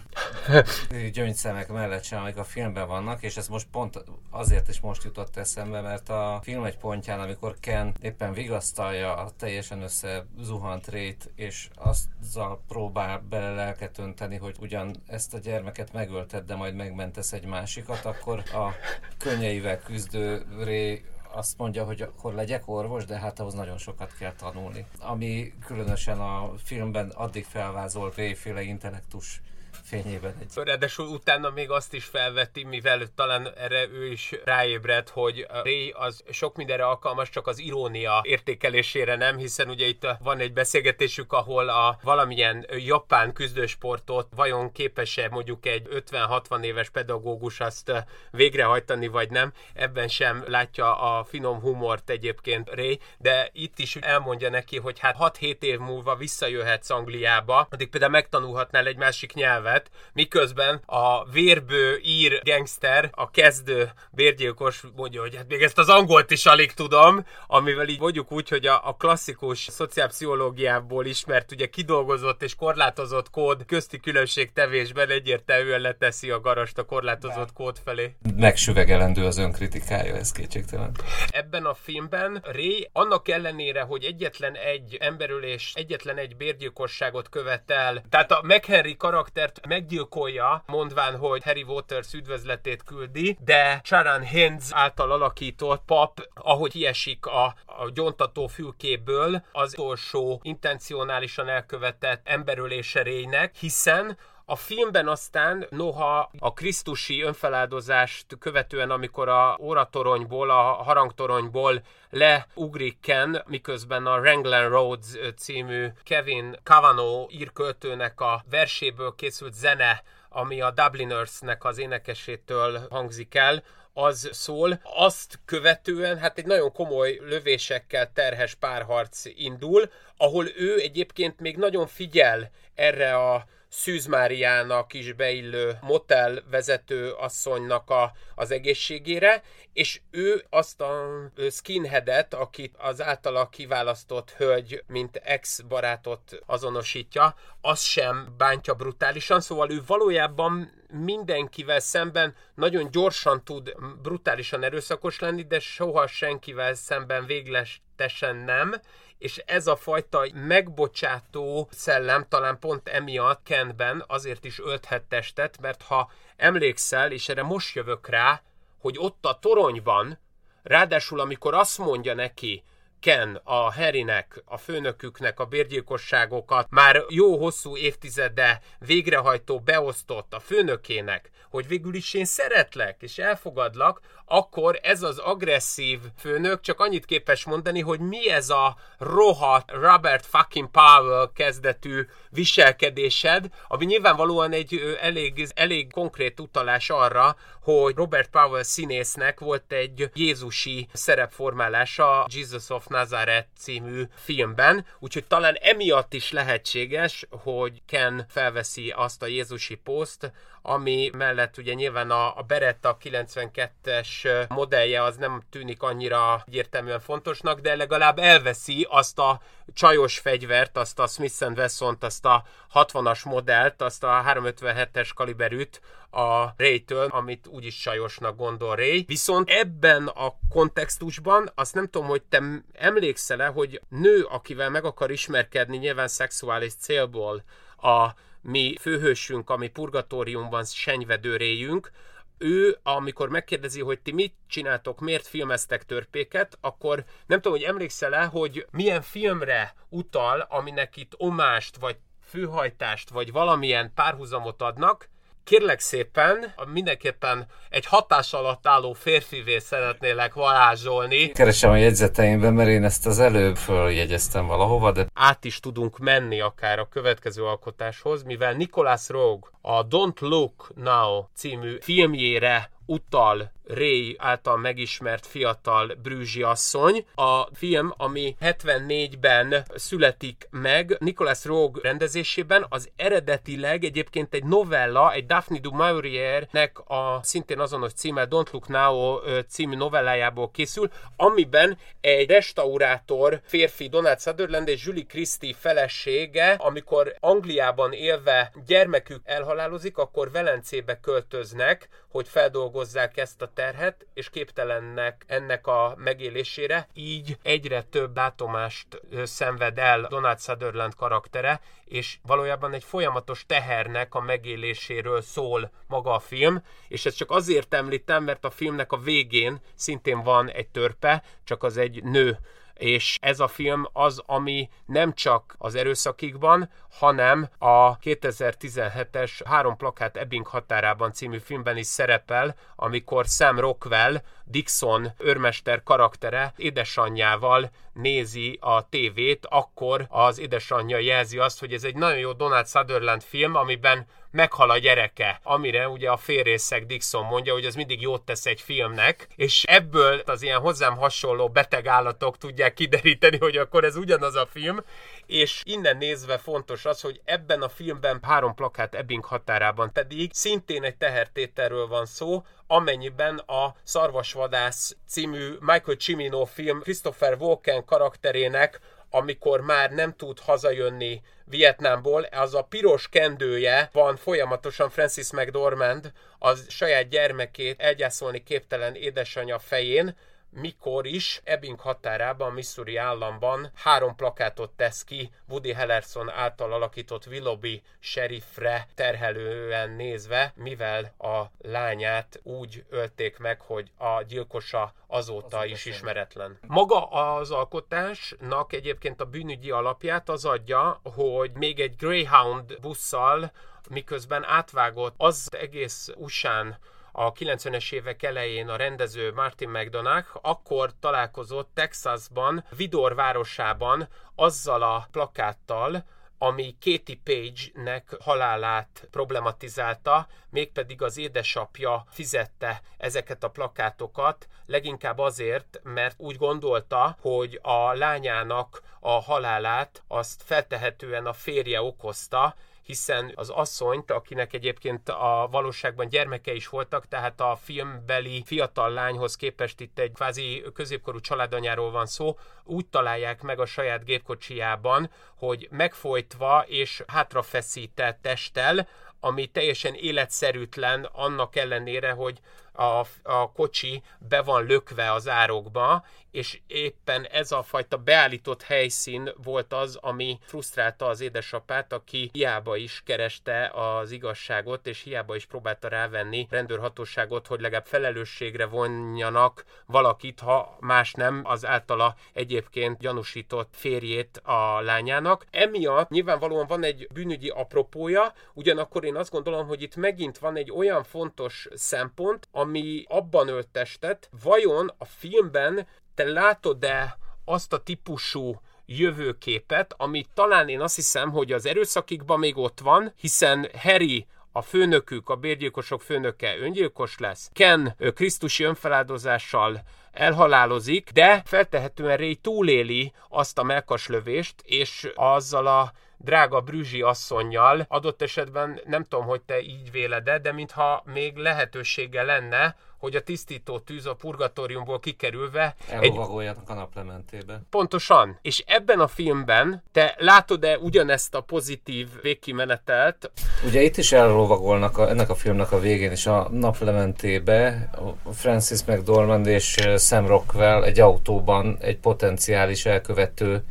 Gyöngyszemek 1.13 1.69
mellett 1.69 2.05
sem, 2.05 2.21
amik 2.21 2.37
a 2.37 2.45
filmben 2.45 2.87
vannak, 2.87 3.23
és 3.23 3.37
ez 3.37 3.49
most 3.49 3.67
pont 3.73 4.05
azért 4.31 4.69
is 4.69 4.81
most 4.81 5.05
jutott 5.05 5.37
eszembe, 5.37 5.81
mert 5.81 6.09
a 6.09 6.41
film 6.43 6.65
egy 6.65 6.77
pontján, 6.77 7.21
amikor 7.21 7.57
Ken 7.61 7.95
éppen 8.01 8.33
vigasztalja 8.33 9.10
a 9.17 9.31
teljesen 9.37 9.83
összezuhant 9.83 10.89
rét, 10.89 11.31
és 11.35 11.69
azzal 11.75 12.63
próbál 12.69 13.19
bele 13.29 13.51
lelket 13.55 13.99
önteni, 13.99 14.37
hogy 14.37 14.57
ugyan 14.61 14.97
ezt 15.07 15.35
a 15.35 15.39
gyermeket 15.39 15.93
megölted, 15.93 16.47
de 16.47 16.55
majd 16.55 16.75
megmentesz 16.75 17.33
egy 17.33 17.45
másikat, 17.45 18.05
akkor 18.05 18.43
a 18.53 18.71
könnyeivel 19.19 19.79
küzdő 19.79 20.47
ré 20.65 21.05
azt 21.33 21.59
mondja, 21.59 21.85
hogy 21.85 22.03
akkor 22.03 22.35
legyek 22.35 22.69
orvos, 22.69 23.05
de 23.05 23.19
hát 23.19 23.41
ahhoz 23.41 23.55
nagyon 23.55 23.79
sokat 23.79 24.17
kell 24.19 24.33
tanulni. 24.33 24.87
Ami 25.01 25.53
különösen 25.65 26.21
a 26.21 26.53
filmben 26.65 27.09
addig 27.09 27.45
felvázolt 27.45 28.15
réféle 28.15 28.63
intellektus 28.63 29.43
fényében. 29.91 30.35
Egy... 30.41 30.65
Ráadásul 30.65 31.07
utána 31.07 31.51
még 31.51 31.71
azt 31.71 31.95
is 31.95 32.05
felveti, 32.05 32.65
mivel 32.65 33.03
talán 33.15 33.53
erre 33.57 33.89
ő 33.89 34.07
is 34.07 34.33
ráébred, 34.45 35.09
hogy 35.09 35.47
Ray 35.63 35.95
az 35.97 36.23
sok 36.31 36.57
mindenre 36.57 36.85
alkalmas, 36.85 37.31
csak 37.31 37.47
az 37.47 37.59
irónia 37.59 38.21
értékelésére 38.25 39.17
nem, 39.17 39.37
hiszen 39.37 39.69
ugye 39.69 39.87
itt 39.87 40.07
van 40.23 40.39
egy 40.39 40.53
beszélgetésük, 40.53 41.33
ahol 41.33 41.69
a 41.69 41.99
valamilyen 42.03 42.67
japán 42.77 43.33
küzdősportot 43.33 44.29
vajon 44.37 44.73
képes-e 44.73 45.29
mondjuk 45.29 45.67
egy 45.67 45.89
50-60 46.11 46.63
éves 46.63 46.91
pedagógus 46.91 47.61
azt 47.61 47.93
végrehajtani, 48.31 49.07
vagy 49.07 49.31
nem. 49.31 49.53
Ebben 49.75 50.09
sem 50.09 50.45
látja 50.47 51.01
a 51.01 51.25
finom 51.25 51.61
humort 51.61 52.11
egyébként 52.11 52.71
Ray, 52.75 53.01
de 53.19 53.49
itt 53.53 53.79
is 53.79 53.97
elmondja 53.97 54.51
neki, 54.51 54.79
hogy 54.79 54.99
hát 54.99 55.17
6-7 55.19 55.63
év 55.63 55.79
múlva 55.79 56.17
visszajöhetsz 56.17 56.91
Angliába, 56.91 57.67
addig 57.71 57.89
például 57.89 58.13
megtanulhatnál 58.13 58.87
egy 58.87 58.97
másik 58.97 59.33
nyelvet, 59.35 59.80
élet, 59.81 59.91
miközben 60.13 60.83
a 60.87 61.25
vérbő 61.25 62.01
ír 62.05 62.41
gangster, 62.45 63.11
a 63.13 63.31
kezdő 63.31 63.91
bérgyilkos 64.11 64.83
mondja, 64.97 65.21
hogy 65.21 65.37
hát 65.37 65.49
még 65.49 65.63
ezt 65.63 65.79
az 65.79 65.89
angolt 65.89 66.31
is 66.31 66.47
alig 66.47 66.73
tudom, 66.73 67.27
amivel 67.47 67.89
így 67.89 68.01
mondjuk 68.01 68.33
úgy, 68.33 68.49
hogy 68.49 68.67
a, 68.67 68.81
a 68.85 68.93
klasszikus 68.93 69.59
szociálpszichológiából 69.59 71.07
ismert, 71.07 71.53
ugye 71.53 71.67
kidolgozott 71.67 72.43
és 72.43 72.55
korlátozott 72.55 73.31
kód 73.31 73.65
közti 73.67 74.01
különbség 74.01 74.53
tevésben 74.53 75.09
egyértelműen 75.09 75.81
leteszi 75.81 76.31
a 76.31 76.41
garast 76.41 76.79
a 76.79 76.85
korlátozott 76.85 77.53
kód 77.53 77.79
felé. 77.85 78.15
Megsüvegelendő 78.37 79.25
az 79.25 79.39
önkritikája, 79.39 80.15
ez 80.15 80.33
kétségtelen. 80.33 80.93
Ebben 81.31 81.65
a 81.65 81.75
filmben 81.75 82.45
Ray 82.53 82.89
annak 82.93 83.29
ellenére, 83.29 83.81
hogy 83.81 84.05
egyetlen 84.05 84.55
egy 84.55 84.97
emberülés, 85.01 85.73
egyetlen 85.75 86.17
egy 86.17 86.37
bérgyilkosságot 86.37 87.29
követel, 87.29 88.03
tehát 88.09 88.31
a 88.31 88.41
McHenry 88.43 88.97
karaktert 88.97 89.61
meggyilkolja, 89.71 90.63
mondván, 90.67 91.17
hogy 91.17 91.43
Harry 91.43 91.63
Waters 91.63 92.13
üdvözletét 92.13 92.83
küldi, 92.83 93.37
de 93.45 93.81
Sharon 93.85 94.23
Hens 94.25 94.65
által 94.71 95.13
alakított 95.13 95.83
pap, 95.87 96.29
ahogy 96.35 96.71
kiesik 96.71 97.27
a, 97.27 97.45
a 97.67 97.91
gyontató 97.95 98.47
fülkéből, 98.47 99.45
az 99.53 99.73
utolsó 99.73 100.41
intencionálisan 100.43 101.49
elkövetett 101.49 102.21
emberöléserénynek, 102.25 103.57
hiszen 103.57 104.17
a 104.51 104.57
filmben 104.57 105.09
aztán, 105.09 105.67
noha 105.71 106.31
a 106.39 106.53
krisztusi 106.53 107.23
önfeláldozást 107.23 108.27
követően, 108.39 108.91
amikor 108.91 109.29
a 109.29 109.59
óratoronyból, 109.61 110.51
a 110.51 110.63
harangtoronyból 110.63 111.83
leugrik 112.11 113.01
Ken, 113.01 113.43
miközben 113.47 114.07
a 114.07 114.19
Wrangler 114.19 114.69
Roads 114.69 115.07
című 115.37 115.87
Kevin 116.03 116.57
Cavano 116.63 117.27
írköltőnek 117.29 118.21
a 118.21 118.45
verséből 118.51 119.15
készült 119.17 119.55
zene, 119.55 120.03
ami 120.29 120.61
a 120.61 120.71
Dublinersnek 120.71 121.65
az 121.65 121.79
énekesétől 121.79 122.87
hangzik 122.91 123.35
el, 123.35 123.63
az 123.93 124.29
szól. 124.33 124.81
Azt 124.83 125.39
követően 125.45 126.19
hát 126.19 126.39
egy 126.39 126.47
nagyon 126.47 126.73
komoly 126.73 127.21
lövésekkel 127.23 128.13
terhes 128.13 128.55
párharc 128.55 129.25
indul, 129.25 129.91
ahol 130.17 130.47
ő 130.57 130.81
egyébként 130.81 131.41
még 131.41 131.57
nagyon 131.57 131.87
figyel 131.87 132.51
erre 132.75 133.17
a 133.17 133.45
Szűz 133.73 134.07
Máriának 134.07 134.93
is 134.93 135.13
beillő 135.13 135.79
motel 135.81 136.43
vezető 136.51 137.11
asszonynak 137.11 137.91
a, 137.91 138.13
az 138.35 138.51
egészségére, 138.51 139.43
és 139.81 140.01
ő 140.11 140.45
azt 140.51 140.81
a 140.81 141.09
skinheadet, 141.51 142.35
akit 142.35 142.75
az 142.79 143.03
általa 143.03 143.49
kiválasztott 143.49 144.31
hölgy, 144.31 144.85
mint 144.87 145.17
ex-barátot 145.17 146.41
azonosítja, 146.47 147.35
az 147.61 147.81
sem 147.81 148.35
bántja 148.37 148.75
brutálisan, 148.75 149.41
szóval 149.41 149.71
ő 149.71 149.83
valójában 149.87 150.73
mindenkivel 150.93 151.81
szemben 151.81 152.35
nagyon 152.55 152.91
gyorsan 152.91 153.45
tud 153.45 153.75
brutálisan 154.03 154.63
erőszakos 154.63 155.19
lenni, 155.19 155.43
de 155.43 155.61
soha 155.61 156.07
senkivel 156.07 156.75
szemben 156.75 157.27
végletesen 157.27 158.37
nem, 158.37 158.75
és 159.19 159.43
ez 159.47 159.67
a 159.67 159.77
fajta 159.77 160.27
megbocsátó 160.35 161.69
szellem 161.73 162.27
talán 162.29 162.59
pont 162.59 162.89
emiatt 162.89 163.43
Kenben 163.43 164.05
azért 164.07 164.45
is 164.45 164.59
ölthet 164.59 165.03
testet, 165.03 165.61
mert 165.61 165.83
ha 165.83 166.11
emlékszel, 166.37 167.13
és 167.13 167.29
erre 167.29 167.43
most 167.43 167.75
jövök 167.75 168.09
rá, 168.09 168.43
hogy 168.81 168.99
ott 168.99 169.27
a 169.27 169.39
toronyban, 169.39 170.19
ráadásul 170.63 171.21
amikor 171.21 171.55
azt 171.55 171.79
mondja 171.79 172.15
neki, 172.15 172.65
Ken 173.01 173.41
a 173.45 173.73
Harrynek, 173.73 174.43
a 174.45 174.57
főnöküknek 174.57 175.41
a 175.41 175.45
bérgyilkosságokat 175.45 176.67
már 176.71 177.05
jó 177.09 177.39
hosszú 177.39 177.77
évtizede 177.77 178.61
végrehajtó 178.79 179.61
beosztott 179.61 180.35
a 180.35 180.41
főnökének, 180.41 181.31
hogy 181.51 181.69
végül 181.69 181.95
is 181.95 182.15
én 182.15 182.25
szeretlek 182.25 182.97
és 183.01 183.19
elfogadlak, 183.19 184.01
akkor 184.27 184.79
ez 184.83 185.03
az 185.03 185.19
agresszív 185.19 185.99
főnök 186.19 186.61
csak 186.61 186.81
annyit 186.81 187.05
képes 187.05 187.45
mondani, 187.45 187.81
hogy 187.81 188.01
mi 188.01 188.31
ez 188.31 188.51
a 188.51 188.77
rohadt 188.99 189.71
Robert 189.71 190.27
fucking 190.27 190.71
Powell 190.71 191.31
kezdetű 191.35 192.07
viselkedésed, 192.31 193.47
ami 193.69 193.85
nyilvánvalóan 193.85 194.53
egy 194.53 194.97
elég, 195.01 195.49
elég 195.55 195.93
konkrét 195.93 196.41
utalás 196.41 196.91
arra, 196.91 197.37
hogy 197.63 197.95
Robert 197.95 198.31
Powell 198.31 198.63
színésznek 198.63 199.41
volt 199.41 199.73
egy 199.73 200.11
jézusi 200.15 200.89
szerepformálása 200.93 202.27
Jesus 202.29 202.69
of 202.69 202.87
Nazareth 202.91 203.49
című 203.59 204.03
filmben, 204.15 204.87
úgyhogy 204.99 205.25
talán 205.25 205.55
emiatt 205.61 206.13
is 206.13 206.33
lehetséges, 206.33 207.27
hogy 207.31 207.83
Ken 207.87 208.27
felveszi 208.29 208.91
azt 208.97 209.23
a 209.23 209.27
jézusi 209.27 209.75
poszt, 209.75 210.33
ami 210.63 211.11
mellett 211.13 211.59
ugye 211.59 211.75
nyilván 211.75 212.11
a, 212.11 212.39
a 212.39 212.43
Beretta 212.43 212.97
92-es 213.03 214.49
modellje 214.49 215.03
az 215.03 215.17
nem 215.17 215.43
tűnik 215.51 215.83
annyira 215.83 216.45
egyértelműen 216.47 217.01
fontosnak, 217.01 217.61
de 217.61 217.77
legalább 217.77 218.19
elveszi 218.19 218.87
azt 218.91 219.19
a 219.19 219.41
csajos 219.75 220.19
fegyvert, 220.19 220.77
azt 220.77 220.99
a 220.99 221.07
Smith 221.07 221.43
Wesson-t, 221.57 222.05
azt 222.05 222.25
a 222.25 222.45
60-as 222.75 223.25
modellt, 223.25 223.83
azt 223.83 224.05
a 224.05 224.23
357-es 224.27 225.11
kaliberűt 225.15 225.81
a 226.11 226.55
Ray-től, 226.57 227.07
amit 227.07 227.47
úgyis 227.47 227.79
csajosnak 227.79 228.37
gondol 228.37 228.77
Ray. 228.77 229.05
Viszont 229.07 229.49
ebben 229.49 230.07
a 230.07 230.33
kontextusban 230.49 231.51
azt 231.55 231.75
nem 231.75 231.89
tudom, 231.89 232.09
hogy 232.09 232.23
te 232.23 232.43
emlékszel-e, 232.73 233.47
hogy 233.47 233.81
nő, 233.89 234.23
akivel 234.23 234.71
meg 234.71 234.85
akar 234.85 235.11
ismerkedni 235.11 235.77
nyilván 235.77 236.09
szexuális 236.09 236.75
célból 236.75 237.45
a 237.77 238.09
mi 238.43 238.77
főhősünk, 238.81 239.51
ami 239.51 239.69
purgatóriumban 239.69 240.65
senyvedőréjünk, 240.65 241.91
ő, 242.39 242.79
amikor 242.83 243.29
megkérdezi, 243.29 243.81
hogy 243.81 244.01
ti 244.01 244.13
mit 244.13 244.35
csináltok, 244.47 245.01
miért 245.01 245.27
filmeztek 245.27 245.85
törpéket, 245.85 246.59
akkor 246.61 247.05
nem 247.27 247.41
tudom, 247.41 247.59
hogy 247.59 247.67
emlékszel-e, 247.67 248.25
hogy 248.25 248.67
milyen 248.71 249.03
filmre 249.03 249.75
utal, 249.89 250.47
aminek 250.49 250.97
itt 250.97 251.13
omást, 251.17 251.77
vagy 251.77 251.97
főhajtást, 252.25 253.11
vagy 253.11 253.33
valamilyen 253.33 253.93
párhuzamot 253.95 254.63
adnak, 254.63 255.09
kérlek 255.51 255.81
szépen, 255.81 256.55
mindenképpen 256.73 257.47
egy 257.69 257.87
hatás 257.87 258.33
alatt 258.33 258.67
álló 258.67 258.93
férfivé 258.93 259.59
szeretnélek 259.59 260.35
varázsolni. 260.35 261.29
Keresem 261.29 261.71
a 261.71 261.77
jegyzeteimben, 261.77 262.55
mert 262.55 262.69
én 262.69 262.85
ezt 262.85 263.07
az 263.07 263.19
előbb 263.19 263.57
följegyeztem 263.57 264.47
valahova, 264.47 264.93
de... 264.93 265.07
Át 265.15 265.45
is 265.45 265.61
tudunk 265.61 265.99
menni 265.99 266.41
akár 266.41 266.79
a 266.79 266.89
következő 266.89 267.45
alkotáshoz, 267.45 268.23
mivel 268.23 268.53
Nicholas 268.53 269.09
Rogue 269.09 269.51
a 269.61 269.87
Don't 269.87 270.19
Look 270.19 270.73
Now 270.75 271.25
című 271.35 271.77
filmjére 271.81 272.71
utal 272.87 273.53
Ray 273.75 274.17
által 274.19 274.57
megismert 274.57 275.27
fiatal 275.27 275.95
brűzsi 276.03 276.43
asszony. 276.43 277.07
A 277.15 277.43
film, 277.55 277.95
ami 277.97 278.37
74-ben 278.41 279.65
születik 279.75 280.49
meg, 280.51 280.97
Nicolas 280.99 281.45
Rogue 281.45 281.83
rendezésében, 281.83 282.67
az 282.69 282.91
eredetileg 282.97 283.85
egyébként 283.85 284.35
egy 284.35 284.45
novella, 284.45 285.13
egy 285.13 285.27
Daphne 285.27 285.59
du 285.59 285.71
Maurier-nek 285.71 286.79
a 286.85 287.21
szintén 287.23 287.59
azonos 287.61 287.93
címmel 287.93 288.27
Don't 288.31 288.53
Look 288.53 288.69
Now 288.69 289.19
című 289.49 289.77
novellájából 289.77 290.51
készül, 290.51 290.91
amiben 291.17 291.79
egy 292.01 292.31
restaurátor 292.31 293.41
férfi 293.45 293.89
Donald 293.89 294.21
Sutherland 294.21 294.69
és 294.69 294.85
Julie 294.85 295.05
Christie 295.09 295.55
felesége, 295.59 296.53
amikor 296.59 297.15
Angliában 297.21 297.93
élve 297.93 298.53
gyermekük 298.67 299.21
elhalálozik, 299.25 299.99
akkor 299.99 300.31
Velencébe 300.31 301.01
költöznek, 301.01 301.89
hogy 302.09 302.29
feldolgozzák 302.29 303.17
ezt 303.17 303.43
a 303.43 303.51
terhet, 303.61 304.07
és 304.15 304.31
képtelennek 304.31 305.25
ennek 305.27 305.67
a 305.67 305.95
megélésére, 305.97 306.89
így 306.95 307.37
egyre 307.43 307.83
több 307.83 308.17
látomást 308.17 309.01
szenved 309.25 309.79
el 309.79 310.07
Donald 310.09 310.41
Sutherland 310.41 310.95
karaktere, 310.95 311.61
és 311.85 312.19
valójában 312.23 312.73
egy 312.73 312.85
folyamatos 312.85 313.47
tehernek 313.47 314.15
a 314.15 314.21
megéléséről 314.21 315.23
szól 315.23 315.71
maga 315.87 316.15
a 316.15 316.19
film, 316.19 316.63
és 316.89 317.07
ezt 317.07 317.17
csak 317.17 317.31
azért 317.31 317.75
említem, 317.75 318.25
mert 318.25 318.45
a 318.45 318.51
filmnek 318.51 318.93
a 318.93 318.99
végén 318.99 319.61
szintén 319.75 320.23
van 320.23 320.51
egy 320.51 320.69
törpe, 320.69 321.23
csak 321.45 321.63
az 321.63 321.77
egy 321.77 322.03
nő 322.03 322.39
és 322.81 323.19
ez 323.21 323.41
a 323.41 323.49
film 323.49 323.89
az, 323.93 324.23
ami 324.27 324.69
nem 324.87 325.13
csak 325.15 325.55
az 325.59 325.75
erőszakikban, 325.75 326.71
hanem 326.91 327.49
a 327.59 327.99
2017-es 327.99 329.31
Három 329.45 329.77
plakát 329.77 330.17
Ebbing 330.17 330.47
határában 330.47 331.13
című 331.13 331.39
filmben 331.39 331.77
is 331.77 331.87
szerepel, 331.87 332.57
amikor 332.77 333.25
Sam 333.25 333.59
Rockwell, 333.59 334.23
Dixon 334.45 335.13
őrmester 335.19 335.83
karaktere 335.83 336.53
édesanyjával 336.57 337.71
nézi 337.93 338.59
a 338.61 338.89
tévét, 338.89 339.47
akkor 339.51 340.07
az 340.09 340.39
édesanyja 340.39 340.99
jelzi 340.99 341.39
azt, 341.39 341.61
hogy 341.61 341.73
ez 341.73 341.85
egy 341.85 341.97
nagyon 341.97 342.19
jó 342.19 342.33
Donald 342.33 342.69
Sutherland 342.69 343.23
film, 343.23 343.55
amiben 343.55 344.07
meghal 344.31 344.71
a 344.71 344.79
gyereke, 344.79 345.41
amire 345.43 345.89
ugye 345.89 346.11
a 346.11 346.17
félrészek 346.17 346.87
Dixon 346.87 347.25
mondja, 347.25 347.53
hogy 347.53 347.65
ez 347.65 347.75
mindig 347.75 348.01
jót 348.01 348.23
tesz 348.23 348.47
egy 348.47 348.61
filmnek, 348.61 349.29
és 349.37 349.65
ebből 349.65 350.23
az 350.27 350.43
ilyen 350.43 350.61
hozzám 350.61 350.97
hasonló 350.97 351.49
beteg 351.49 351.87
állatok 351.87 352.39
tudják 352.39 352.75
kideríteni, 352.75 353.39
hogy 353.39 353.57
akkor 353.57 353.85
ez 353.85 353.97
ugyanaz 353.97 354.35
a 354.35 354.49
film, 354.51 354.85
és 355.27 355.63
innen 355.65 355.97
nézve 355.97 356.39
fontos 356.39 356.85
az, 356.85 357.01
hogy 357.01 357.21
ebben 357.25 357.63
a 357.63 357.69
filmben 357.69 358.19
három 358.23 358.55
plakát 358.55 358.95
Ebbing 358.95 359.25
határában 359.25 359.93
pedig 359.93 360.31
szintén 360.33 360.85
egy 360.85 360.97
tehertételről 360.97 361.87
van 361.87 362.07
szó, 362.07 362.45
amennyiben 362.67 363.39
a 363.39 363.75
Szarvasvadász 363.83 364.97
című 365.09 365.49
Michael 365.61 365.97
Cimino 365.97 366.45
film 366.45 366.81
Christopher 366.81 367.37
Walken 367.39 367.85
karakterének 367.85 368.81
amikor 369.11 369.61
már 369.61 369.91
nem 369.91 370.17
tud 370.17 370.39
hazajönni 370.39 371.23
Vietnámból, 371.45 372.23
az 372.23 372.55
a 372.55 372.63
piros 372.63 373.09
kendője 373.09 373.89
van 373.93 374.17
folyamatosan 374.17 374.91
Francis 374.91 375.33
McDormand 375.33 376.13
az 376.39 376.65
saját 376.69 377.09
gyermekét 377.09 377.81
elgyászolni 377.81 378.43
képtelen 378.43 378.95
édesanyja 378.95 379.59
fején, 379.59 380.17
mikor 380.51 381.07
is 381.07 381.41
Ebbing 381.45 381.81
határában, 381.81 382.53
Missouri 382.53 382.97
államban 382.97 383.71
három 383.75 384.17
plakátot 384.17 384.71
tesz 384.71 385.05
ki 385.05 385.31
Woody 385.49 385.73
Hellerson 385.73 386.31
által 386.31 386.73
alakított 386.73 387.27
Willoughby 387.27 387.83
sheriffre 387.99 388.87
terhelően 388.95 389.91
nézve, 389.91 390.53
mivel 390.57 391.15
a 391.19 391.45
lányát 391.63 392.41
úgy 392.43 392.85
ölték 392.89 393.39
meg, 393.39 393.61
hogy 393.61 393.91
a 393.97 394.23
gyilkosa 394.23 394.93
azóta 395.07 395.59
az 395.59 395.69
is 395.69 395.85
ismeretlen. 395.85 396.59
Maga 396.67 397.05
az 397.05 397.51
alkotásnak 397.51 398.73
egyébként 398.73 399.21
a 399.21 399.25
bűnügyi 399.25 399.71
alapját 399.71 400.29
az 400.29 400.45
adja, 400.45 401.01
hogy 401.03 401.51
még 401.53 401.81
egy 401.81 401.97
Greyhound 401.97 402.81
busszal 402.81 403.53
miközben 403.89 404.45
átvágott 404.45 405.15
az 405.17 405.49
egész 405.53 406.09
usa 406.17 406.79
a 407.13 407.33
90-es 407.33 407.93
évek 407.93 408.23
elején 408.23 408.69
a 408.69 408.77
rendező 408.77 409.33
Martin 409.33 409.69
McDonagh 409.69 410.27
akkor 410.43 410.91
találkozott 411.01 411.71
Texasban, 411.75 412.65
Vidor 412.77 413.15
városában 413.15 414.09
azzal 414.35 414.83
a 414.83 415.09
plakáttal, 415.11 416.05
ami 416.43 416.77
Katie 416.81 417.21
Page-nek 417.25 418.17
halálát 418.21 419.09
problematizálta, 419.11 420.27
mégpedig 420.51 421.03
az 421.03 421.17
édesapja 421.17 422.05
fizette 422.11 422.83
ezeket 422.97 423.45
a 423.45 423.51
plakátokat, 423.51 424.49
leginkább 424.67 425.19
azért, 425.19 425.81
mert 425.83 426.15
úgy 426.19 426.37
gondolta, 426.37 427.17
hogy 427.21 427.59
a 427.63 427.93
lányának 427.93 428.83
a 429.01 429.11
halálát 429.11 430.03
azt 430.09 430.43
feltehetően 430.43 431.27
a 431.27 431.33
férje 431.33 431.83
okozta, 431.83 432.55
hiszen 432.91 433.33
az 433.35 433.49
asszonyt, 433.49 434.11
akinek 434.11 434.53
egyébként 434.53 435.09
a 435.09 435.49
valóságban 435.51 436.09
gyermeke 436.09 436.53
is 436.53 436.69
voltak, 436.69 437.09
tehát 437.09 437.41
a 437.41 437.59
filmbeli 437.63 438.43
fiatal 438.47 438.91
lányhoz 438.91 439.37
képest 439.37 439.81
itt 439.81 439.99
egy 439.99 440.13
kvázi 440.13 440.65
középkorú 440.75 441.21
családanyáról 441.21 441.91
van 441.91 442.07
szó, 442.07 442.39
úgy 442.65 442.87
találják 442.87 443.43
meg 443.43 443.61
a 443.61 443.67
saját 443.67 444.05
gépkocsijában, 444.05 445.11
hogy 445.35 445.69
megfojtva 445.71 446.65
és 446.67 447.03
hátrafeszített 447.07 448.19
testtel, 448.23 448.89
ami 449.21 449.47
teljesen 449.47 449.95
életszerűtlen 449.95 451.09
annak 451.13 451.57
ellenére, 451.57 452.11
hogy 452.11 452.41
a, 452.73 453.07
a 453.23 453.53
kocsi 453.53 454.03
be 454.19 454.43
van 454.43 454.67
lökve 454.67 455.13
az 455.13 455.29
árokba, 455.29 456.05
és 456.31 456.61
éppen 456.67 457.27
ez 457.27 457.53
a 457.53 457.63
fajta 457.63 457.97
beállított 457.97 458.63
helyszín 458.63 459.33
volt 459.43 459.73
az, 459.73 459.99
ami 460.01 460.39
frusztrálta 460.43 461.07
az 461.07 461.21
édesapát, 461.21 461.93
aki 461.93 462.31
hiába 462.33 462.77
is 462.77 463.03
kereste 463.05 463.71
az 463.75 464.11
igazságot, 464.11 464.87
és 464.87 465.03
hiába 465.03 465.37
is 465.37 465.47
próbálta 465.47 465.89
rávenni 465.89 466.47
rendőrhatóságot, 466.51 467.47
hogy 467.47 467.61
legalább 467.61 467.87
felelősségre 467.87 468.67
vonjanak 468.67 469.65
valakit, 469.87 470.41
ha 470.41 470.77
más 470.81 471.13
nem, 471.13 471.41
az 471.45 471.67
általa 471.67 472.15
egyébként 472.33 472.99
gyanúsított 472.99 473.75
férjét 473.77 474.41
a 474.45 474.81
lányának. 474.81 475.47
Emiatt 475.51 476.09
nyilvánvalóan 476.09 476.67
van 476.67 476.85
egy 476.85 477.07
bűnügyi 477.13 477.49
apropója, 477.49 478.33
ugyanakkor 478.53 479.05
én 479.05 479.17
azt 479.17 479.31
gondolom, 479.31 479.67
hogy 479.67 479.83
itt 479.83 479.97
megint 479.97 480.39
van 480.39 480.57
egy 480.57 480.71
olyan 480.71 481.03
fontos 481.03 481.69
szempont, 481.75 482.49
ami 482.61 483.05
abban 483.09 483.49
öltestet, 483.49 484.29
vajon 484.43 484.93
a 484.99 485.05
filmben 485.05 485.87
te 486.15 486.25
látod-e 486.25 487.19
azt 487.45 487.73
a 487.73 487.83
típusú 487.83 488.61
jövőképet, 488.87 489.95
ami 489.97 490.27
talán 490.35 490.69
én 490.69 490.81
azt 490.81 490.95
hiszem, 490.95 491.31
hogy 491.31 491.53
az 491.53 491.67
erőszakikban 491.67 492.39
még 492.39 492.57
ott 492.57 492.81
van, 492.81 493.13
hiszen 493.17 493.69
Harry 493.79 494.27
a 494.53 494.63
főnökük, 494.63 495.29
a 495.29 495.37
bérgyilkosok 495.37 496.03
főnöke 496.03 496.59
öngyilkos 496.59 497.19
lesz, 497.19 497.51
Ken 497.53 497.97
Krisztusi 498.15 498.65
önfeláldozással 498.65 499.83
elhalálozik, 500.13 501.11
de 501.11 501.43
feltehetően 501.45 502.17
Ray 502.17 502.37
túléli 502.37 503.13
azt 503.29 503.59
a 503.59 503.63
melkaslövést, 503.63 504.55
és 504.65 505.13
azzal 505.15 505.67
a 505.67 505.93
drága 506.25 506.61
Brüzsi 506.61 507.03
asszonynal, 507.03 507.85
adott 507.89 508.23
esetben 508.23 508.81
nem 508.87 509.05
tudom, 509.09 509.27
hogy 509.27 509.41
te 509.41 509.61
így 509.61 509.91
véled 509.91 510.31
de 510.31 510.53
mintha 510.53 511.03
még 511.07 511.37
lehetősége 511.37 512.23
lenne, 512.23 512.77
hogy 512.99 513.15
a 513.15 513.21
tisztító 513.21 513.79
tűz 513.79 514.07
a 514.07 514.15
purgatóriumból 514.15 515.01
kikerülve... 515.01 515.75
Ellovagoljanak 515.89 516.71
a 516.71 516.75
naplementébe. 516.75 517.61
Pontosan. 517.71 518.39
És 518.43 518.65
ebben 518.67 519.01
a 519.01 519.07
filmben 519.07 519.83
te 519.93 520.15
látod-e 520.19 520.79
ugyanezt 520.79 521.35
a 521.35 521.41
pozitív 521.41 522.09
végkimenetelt? 522.23 523.31
Ugye 523.67 523.83
itt 523.83 523.97
is 523.97 524.13
ellovagolnak 524.13 524.99
a, 524.99 525.09
ennek 525.09 525.31
a 525.31 525.35
filmnek 525.35 525.73
a 525.73 525.81
végén 525.81 526.13
is 526.13 526.27
a 526.27 526.49
naplementébe 526.51 527.91
Francis 528.33 528.85
McDormand 528.85 529.47
és 529.47 529.77
Sam 529.97 530.27
Rockwell 530.27 530.85
egy 530.85 531.01
autóban 531.01 531.77
egy 531.81 531.99
potenciális 531.99 532.87
elkövető 532.87 533.65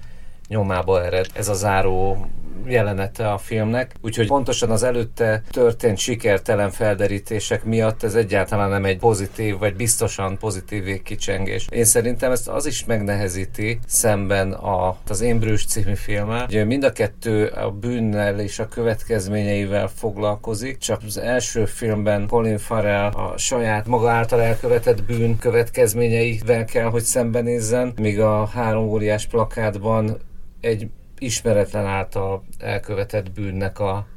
nyomába 0.50 1.06
ered. 1.06 1.26
Ez 1.34 1.48
a 1.48 1.54
záró 1.54 2.28
jelenete 2.70 3.32
a 3.32 3.38
filmnek, 3.38 3.96
úgyhogy 4.02 4.28
pontosan 4.28 4.70
az 4.70 4.84
előtte 4.84 5.44
történt 5.52 5.98
sikertelen 5.98 6.72
felderítések 6.72 7.64
miatt 7.64 8.04
ez 8.04 8.16
egyáltalán 8.16 8.70
nem 8.70 8.86
egy 8.86 8.98
pozitív, 8.98 9.58
vagy 9.58 9.76
biztosan 9.76 10.38
pozitív 10.38 10.84
végkicsengés. 10.84 11.68
Én 11.72 11.86
szerintem 11.86 12.32
ezt 12.32 12.48
az 12.48 12.66
is 12.66 12.86
megnehezíti 12.86 13.80
szemben 13.88 14.52
a, 14.52 14.98
az 15.08 15.22
Én 15.22 15.40
Brüss 15.40 15.66
című 15.66 15.94
filmmel, 15.94 16.46
hogy 16.46 16.66
mind 16.66 16.84
a 16.84 16.92
kettő 16.92 17.46
a 17.46 17.72
bűnnel 17.72 18.40
és 18.40 18.60
a 18.60 18.68
következményeivel 18.68 19.88
foglalkozik, 19.96 20.78
csak 20.78 21.02
az 21.06 21.18
első 21.18 21.66
filmben 21.66 22.28
Colin 22.28 22.58
Farrell 22.58 23.10
a 23.10 23.38
saját 23.38 23.88
maga 23.88 24.10
által 24.10 24.42
elkövetett 24.42 25.04
bűn 25.04 25.38
következményeivel 25.38 26.66
kell, 26.66 26.90
hogy 26.90 27.04
szembenézzen, 27.04 27.94
míg 28.02 28.20
a 28.20 28.46
három 28.46 28.88
óriás 28.88 29.26
plakátban 29.26 30.18
egy 30.62 30.90
ismeretlen 31.18 31.86
által 31.86 32.44
elkövetett 32.58 33.32
bűnnek 33.32 33.80
a, 33.80 34.08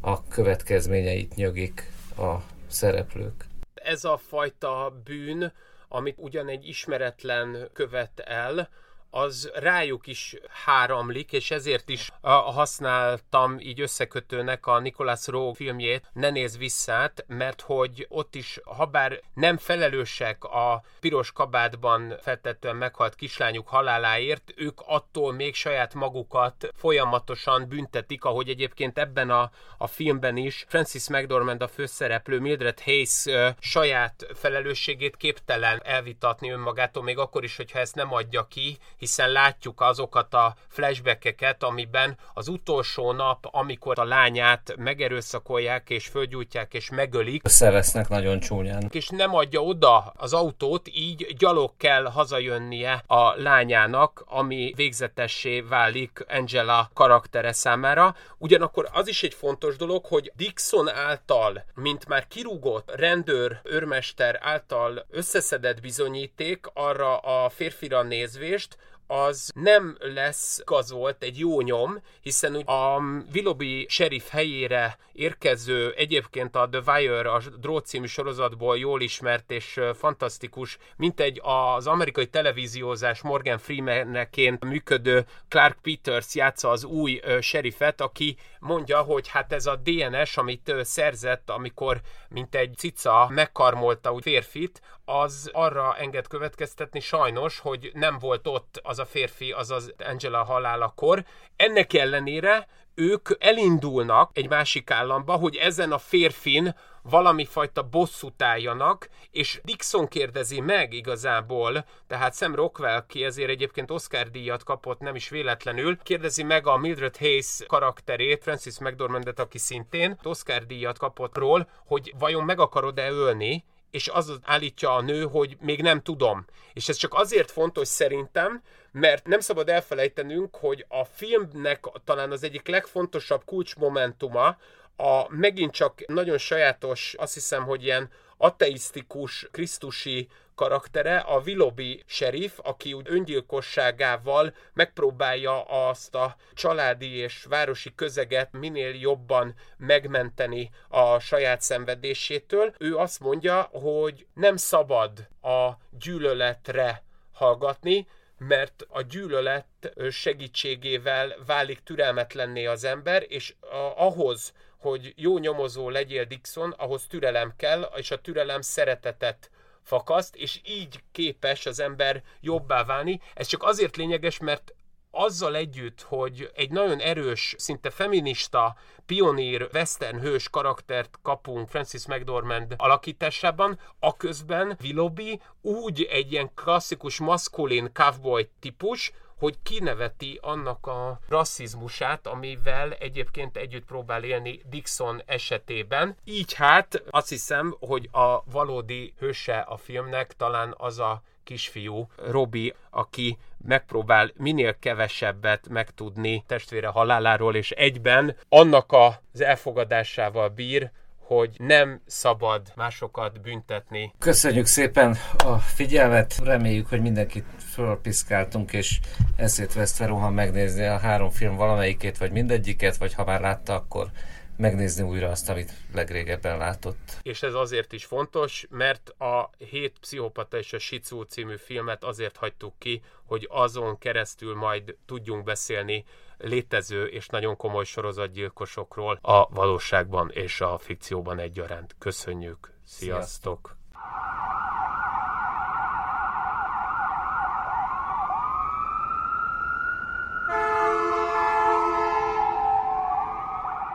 a 0.00 0.28
következményeit 0.28 1.34
nyögik 1.34 1.90
a 2.16 2.34
szereplők. 2.66 3.44
Ez 3.74 4.04
a 4.04 4.16
fajta 4.16 5.00
bűn, 5.04 5.52
amit 5.88 6.18
ugyan 6.18 6.48
egy 6.48 6.68
ismeretlen 6.68 7.68
követ 7.72 8.20
el, 8.20 8.68
az 9.14 9.50
rájuk 9.54 10.06
is 10.06 10.36
háramlik, 10.64 11.32
és 11.32 11.50
ezért 11.50 11.88
is 11.88 12.10
használtam 12.22 13.58
így 13.58 13.80
összekötőnek 13.80 14.66
a 14.66 14.78
Nicholas 14.78 15.26
Rowe 15.26 15.54
filmjét, 15.54 16.10
Ne 16.12 16.30
néz 16.30 16.58
visszát, 16.58 17.24
mert 17.28 17.60
hogy 17.60 18.06
ott 18.08 18.34
is, 18.34 18.60
ha 18.64 18.86
bár 18.86 19.20
nem 19.34 19.56
felelősek 19.56 20.44
a 20.44 20.84
piros 21.00 21.32
kabátban 21.32 22.14
feltetően 22.22 22.76
meghalt 22.76 23.14
kislányuk 23.14 23.68
haláláért, 23.68 24.52
ők 24.56 24.80
attól 24.86 25.32
még 25.32 25.54
saját 25.54 25.94
magukat 25.94 26.68
folyamatosan 26.74 27.68
büntetik, 27.68 28.24
ahogy 28.24 28.48
egyébként 28.48 28.98
ebben 28.98 29.30
a, 29.30 29.50
a 29.78 29.86
filmben 29.86 30.36
is 30.36 30.64
Francis 30.68 31.08
McDormand 31.08 31.62
a 31.62 31.68
főszereplő 31.68 32.40
Mildred 32.40 32.80
Hayes 32.80 33.24
saját 33.58 34.26
felelősségét 34.34 35.16
képtelen 35.16 35.80
elvitatni 35.84 36.50
önmagától, 36.50 37.02
még 37.02 37.18
akkor 37.18 37.44
is, 37.44 37.56
hogyha 37.56 37.78
ezt 37.78 37.94
nem 37.94 38.12
adja 38.12 38.46
ki, 38.46 38.78
hiszen 39.04 39.30
látjuk 39.30 39.80
azokat 39.80 40.34
a 40.34 40.54
flashbackeket, 40.68 41.62
amiben 41.62 42.16
az 42.34 42.48
utolsó 42.48 43.12
nap, 43.12 43.48
amikor 43.50 43.98
a 43.98 44.04
lányát 44.04 44.74
megerőszakolják 44.76 45.90
és 45.90 46.06
fölgyújtják 46.06 46.74
és 46.74 46.90
megölik. 46.90 47.44
Összevesznek 47.44 48.08
nagyon 48.08 48.40
csúnyán. 48.40 48.88
És 48.90 49.08
nem 49.08 49.34
adja 49.34 49.60
oda 49.60 50.12
az 50.16 50.32
autót, 50.32 50.88
így 50.92 51.34
gyalog 51.38 51.72
kell 51.76 52.04
hazajönnie 52.04 53.04
a 53.06 53.42
lányának, 53.42 54.24
ami 54.26 54.72
végzetessé 54.76 55.60
válik 55.60 56.24
Angela 56.28 56.90
karaktere 56.94 57.52
számára. 57.52 58.14
Ugyanakkor 58.38 58.88
az 58.92 59.08
is 59.08 59.22
egy 59.22 59.34
fontos 59.34 59.76
dolog, 59.76 60.04
hogy 60.04 60.32
Dixon 60.36 60.88
által, 60.88 61.64
mint 61.74 62.08
már 62.08 62.28
kirúgott 62.28 62.90
rendőr, 62.94 63.60
őrmester 63.62 64.38
által 64.42 65.06
összeszedett 65.10 65.80
bizonyíték 65.80 66.66
arra 66.74 67.16
a 67.18 67.48
férfira 67.48 68.02
nézvést, 68.02 68.76
az 69.06 69.50
nem 69.54 69.96
lesz 69.98 70.62
gazolt 70.64 71.22
egy 71.22 71.38
jó 71.38 71.60
nyom, 71.60 72.02
hiszen 72.20 72.54
a 72.54 72.98
Willoughby 73.34 73.86
sheriff 73.88 74.28
helyére 74.28 74.98
érkező 75.12 75.92
egyébként 75.96 76.56
a 76.56 76.68
The 76.68 76.94
Wire, 76.94 77.30
a 77.30 77.42
Drót 77.60 77.86
című 77.86 78.06
sorozatból 78.06 78.78
jól 78.78 79.00
ismert 79.00 79.50
és 79.50 79.80
fantasztikus, 79.94 80.78
mint 80.96 81.20
egy 81.20 81.40
az 81.42 81.86
amerikai 81.86 82.26
televíziózás 82.26 83.22
Morgan 83.22 83.58
Freeman-neként 83.58 84.64
működő 84.64 85.26
Clark 85.48 85.78
Peters 85.82 86.34
játsza 86.34 86.70
az 86.70 86.84
új 86.84 87.20
sheriffet, 87.40 88.00
aki 88.00 88.36
mondja, 88.58 89.00
hogy 89.00 89.28
hát 89.28 89.52
ez 89.52 89.66
a 89.66 89.76
DNS, 89.76 90.36
amit 90.36 90.74
szerzett, 90.82 91.50
amikor 91.50 92.00
mint 92.28 92.54
egy 92.54 92.74
cica 92.76 93.28
megkarmolta 93.30 94.12
úgy 94.12 94.22
férfit, 94.22 94.80
az 95.04 95.50
arra 95.52 95.96
enged 95.96 96.26
következtetni 96.26 97.00
sajnos, 97.00 97.58
hogy 97.58 97.90
nem 97.94 98.18
volt 98.18 98.46
ott 98.46 98.80
az 98.82 98.98
a 98.98 99.04
férfi, 99.04 99.52
azaz 99.52 99.94
Angela 99.98 100.44
halálakor. 100.44 101.24
Ennek 101.56 101.92
ellenére 101.92 102.68
ők 102.94 103.28
elindulnak 103.38 104.30
egy 104.32 104.48
másik 104.48 104.90
államba, 104.90 105.32
hogy 105.32 105.56
ezen 105.56 105.92
a 105.92 105.98
férfin 105.98 106.74
valami 107.02 107.44
fajta 107.44 107.82
bosszút 107.82 108.42
álljanak, 108.42 109.08
és 109.30 109.60
Dixon 109.64 110.08
kérdezi 110.08 110.60
meg 110.60 110.92
igazából, 110.92 111.84
tehát 112.06 112.34
Sam 112.34 112.54
Rockwell, 112.54 113.06
ki 113.06 113.24
ezért 113.24 113.50
egyébként 113.50 113.90
Oscar 113.90 114.30
díjat 114.30 114.64
kapott, 114.64 115.00
nem 115.00 115.14
is 115.14 115.28
véletlenül, 115.28 115.98
kérdezi 116.02 116.42
meg 116.42 116.66
a 116.66 116.76
Mildred 116.76 117.16
Hayes 117.16 117.62
karakterét, 117.66 118.42
Francis 118.42 118.78
McDormandet, 118.78 119.38
aki 119.38 119.58
szintén 119.58 120.18
Oscar 120.22 120.66
díjat 120.66 120.98
kapott 120.98 121.36
ról, 121.36 121.68
hogy 121.86 122.14
vajon 122.18 122.44
meg 122.44 122.58
akarod-e 122.58 123.10
ölni, 123.10 123.64
és 123.94 124.08
az 124.08 124.38
állítja 124.42 124.94
a 124.94 125.00
nő, 125.00 125.22
hogy 125.22 125.56
még 125.60 125.82
nem 125.82 126.02
tudom. 126.02 126.44
És 126.72 126.88
ez 126.88 126.96
csak 126.96 127.14
azért 127.14 127.50
fontos 127.50 127.88
szerintem, 127.88 128.62
mert 128.92 129.26
nem 129.26 129.40
szabad 129.40 129.68
elfelejtenünk, 129.68 130.56
hogy 130.56 130.84
a 130.88 131.04
filmnek 131.04 131.84
talán 132.04 132.30
az 132.30 132.42
egyik 132.42 132.68
legfontosabb 132.68 133.44
kulcsmomentuma, 133.44 134.56
a 134.96 135.26
megint 135.28 135.72
csak 135.72 136.06
nagyon 136.06 136.38
sajátos, 136.38 137.14
azt 137.18 137.34
hiszem, 137.34 137.64
hogy 137.64 137.84
ilyen 137.84 138.10
ateisztikus, 138.36 139.48
krisztusi 139.50 140.28
karaktere, 140.54 141.16
a 141.16 141.40
Willoughby 141.40 142.02
sheriff, 142.06 142.58
aki 142.62 142.92
úgy 142.92 143.06
öngyilkosságával 143.08 144.54
megpróbálja 144.72 145.62
azt 145.62 146.14
a 146.14 146.36
családi 146.54 147.16
és 147.16 147.44
városi 147.48 147.94
közeget 147.94 148.52
minél 148.52 148.94
jobban 148.94 149.54
megmenteni 149.76 150.70
a 150.88 151.18
saját 151.18 151.60
szenvedésétől. 151.60 152.74
Ő 152.78 152.96
azt 152.96 153.20
mondja, 153.20 153.68
hogy 153.72 154.26
nem 154.34 154.56
szabad 154.56 155.28
a 155.42 155.70
gyűlöletre 155.90 157.02
hallgatni, 157.32 158.06
mert 158.38 158.86
a 158.88 159.02
gyűlölet 159.02 159.66
segítségével 160.10 161.34
válik 161.46 161.82
türelmetlenné 161.82 162.66
az 162.66 162.84
ember, 162.84 163.24
és 163.28 163.54
ahhoz, 163.96 164.52
hogy 164.78 165.12
jó 165.16 165.38
nyomozó 165.38 165.90
legyél 165.90 166.24
Dixon, 166.24 166.70
ahhoz 166.70 167.06
türelem 167.06 167.52
kell, 167.56 167.92
és 167.96 168.10
a 168.10 168.20
türelem 168.20 168.60
szeretetet 168.60 169.50
fakaszt, 169.84 170.36
és 170.36 170.60
így 170.64 171.00
képes 171.12 171.66
az 171.66 171.80
ember 171.80 172.22
jobbá 172.40 172.84
válni. 172.84 173.20
Ez 173.34 173.46
csak 173.46 173.62
azért 173.62 173.96
lényeges, 173.96 174.38
mert 174.38 174.74
azzal 175.14 175.56
együtt, 175.56 176.02
hogy 176.02 176.50
egy 176.54 176.70
nagyon 176.70 177.00
erős, 177.00 177.54
szinte 177.58 177.90
feminista, 177.90 178.76
pionír, 179.06 179.68
western 179.72 180.20
hős 180.20 180.48
karaktert 180.48 181.18
kapunk 181.22 181.68
Francis 181.68 182.06
McDormand 182.06 182.74
alakításában, 182.76 183.78
aközben 183.98 184.76
Willoughby 184.82 185.40
úgy 185.60 186.02
egy 186.10 186.32
ilyen 186.32 186.50
klasszikus 186.54 187.18
maszkulin 187.18 187.90
cowboy 187.92 188.48
típus, 188.60 189.12
hogy 189.38 189.54
kineveti 189.62 190.38
annak 190.42 190.86
a 190.86 191.20
rasszizmusát, 191.28 192.26
amivel 192.26 192.92
egyébként 192.92 193.56
együtt 193.56 193.84
próbál 193.84 194.24
élni 194.24 194.60
Dixon 194.70 195.22
esetében. 195.26 196.16
Így 196.24 196.52
hát 196.52 197.02
azt 197.10 197.28
hiszem, 197.28 197.76
hogy 197.80 198.08
a 198.12 198.42
valódi 198.50 199.14
hőse 199.18 199.58
a 199.58 199.76
filmnek 199.76 200.32
talán 200.36 200.74
az 200.76 200.98
a 200.98 201.22
kisfiú, 201.44 202.08
Robi, 202.16 202.74
aki 202.90 203.38
megpróbál 203.64 204.30
minél 204.36 204.78
kevesebbet 204.78 205.68
megtudni 205.68 206.44
testvére 206.46 206.88
haláláról, 206.88 207.54
és 207.54 207.70
egyben 207.70 208.36
annak 208.48 208.92
az 208.92 209.40
elfogadásával 209.40 210.48
bír, 210.48 210.90
hogy 211.26 211.54
nem 211.58 212.00
szabad 212.06 212.72
másokat 212.74 213.40
büntetni. 213.40 214.12
Köszönjük 214.18 214.66
szépen 214.66 215.16
a 215.44 215.58
figyelmet, 215.58 216.38
reméljük, 216.44 216.88
hogy 216.88 217.00
mindenkit 217.00 217.44
fölpiszkáltunk, 217.72 218.72
és 218.72 219.00
eszét 219.36 219.72
vesztve 219.72 220.06
rohan 220.06 220.32
megnézni 220.32 220.84
a 220.84 220.98
három 220.98 221.30
film 221.30 221.56
valamelyikét, 221.56 222.18
vagy 222.18 222.32
mindegyiket, 222.32 222.96
vagy 222.96 223.14
ha 223.14 223.24
már 223.24 223.40
látta, 223.40 223.74
akkor 223.74 224.10
megnézni 224.56 225.02
újra 225.02 225.28
azt, 225.28 225.48
amit 225.48 225.72
legrégebben 225.94 226.58
látott. 226.58 227.18
És 227.22 227.42
ez 227.42 227.54
azért 227.54 227.92
is 227.92 228.04
fontos, 228.04 228.66
mert 228.70 229.08
a 229.08 229.50
Hét 229.70 229.98
pszichopata 230.00 230.58
és 230.58 230.72
a 230.72 230.78
Shizu 230.78 231.22
című 231.22 231.56
filmet 231.56 232.04
azért 232.04 232.36
hagytuk 232.36 232.74
ki, 232.78 233.02
hogy 233.24 233.48
azon 233.50 233.98
keresztül 233.98 234.54
majd 234.54 234.96
tudjunk 235.06 235.44
beszélni 235.44 236.04
létező 236.38 237.06
és 237.06 237.26
nagyon 237.26 237.56
komoly 237.56 237.84
sorozatgyilkosokról 237.84 239.18
a 239.22 239.48
valóságban 239.48 240.30
és 240.30 240.60
a 240.60 240.78
fikcióban 240.78 241.38
egyaránt. 241.38 241.94
Köszönjük! 241.98 242.72
Sziasztok! 242.84 243.22
Sziasztok. 243.22 243.76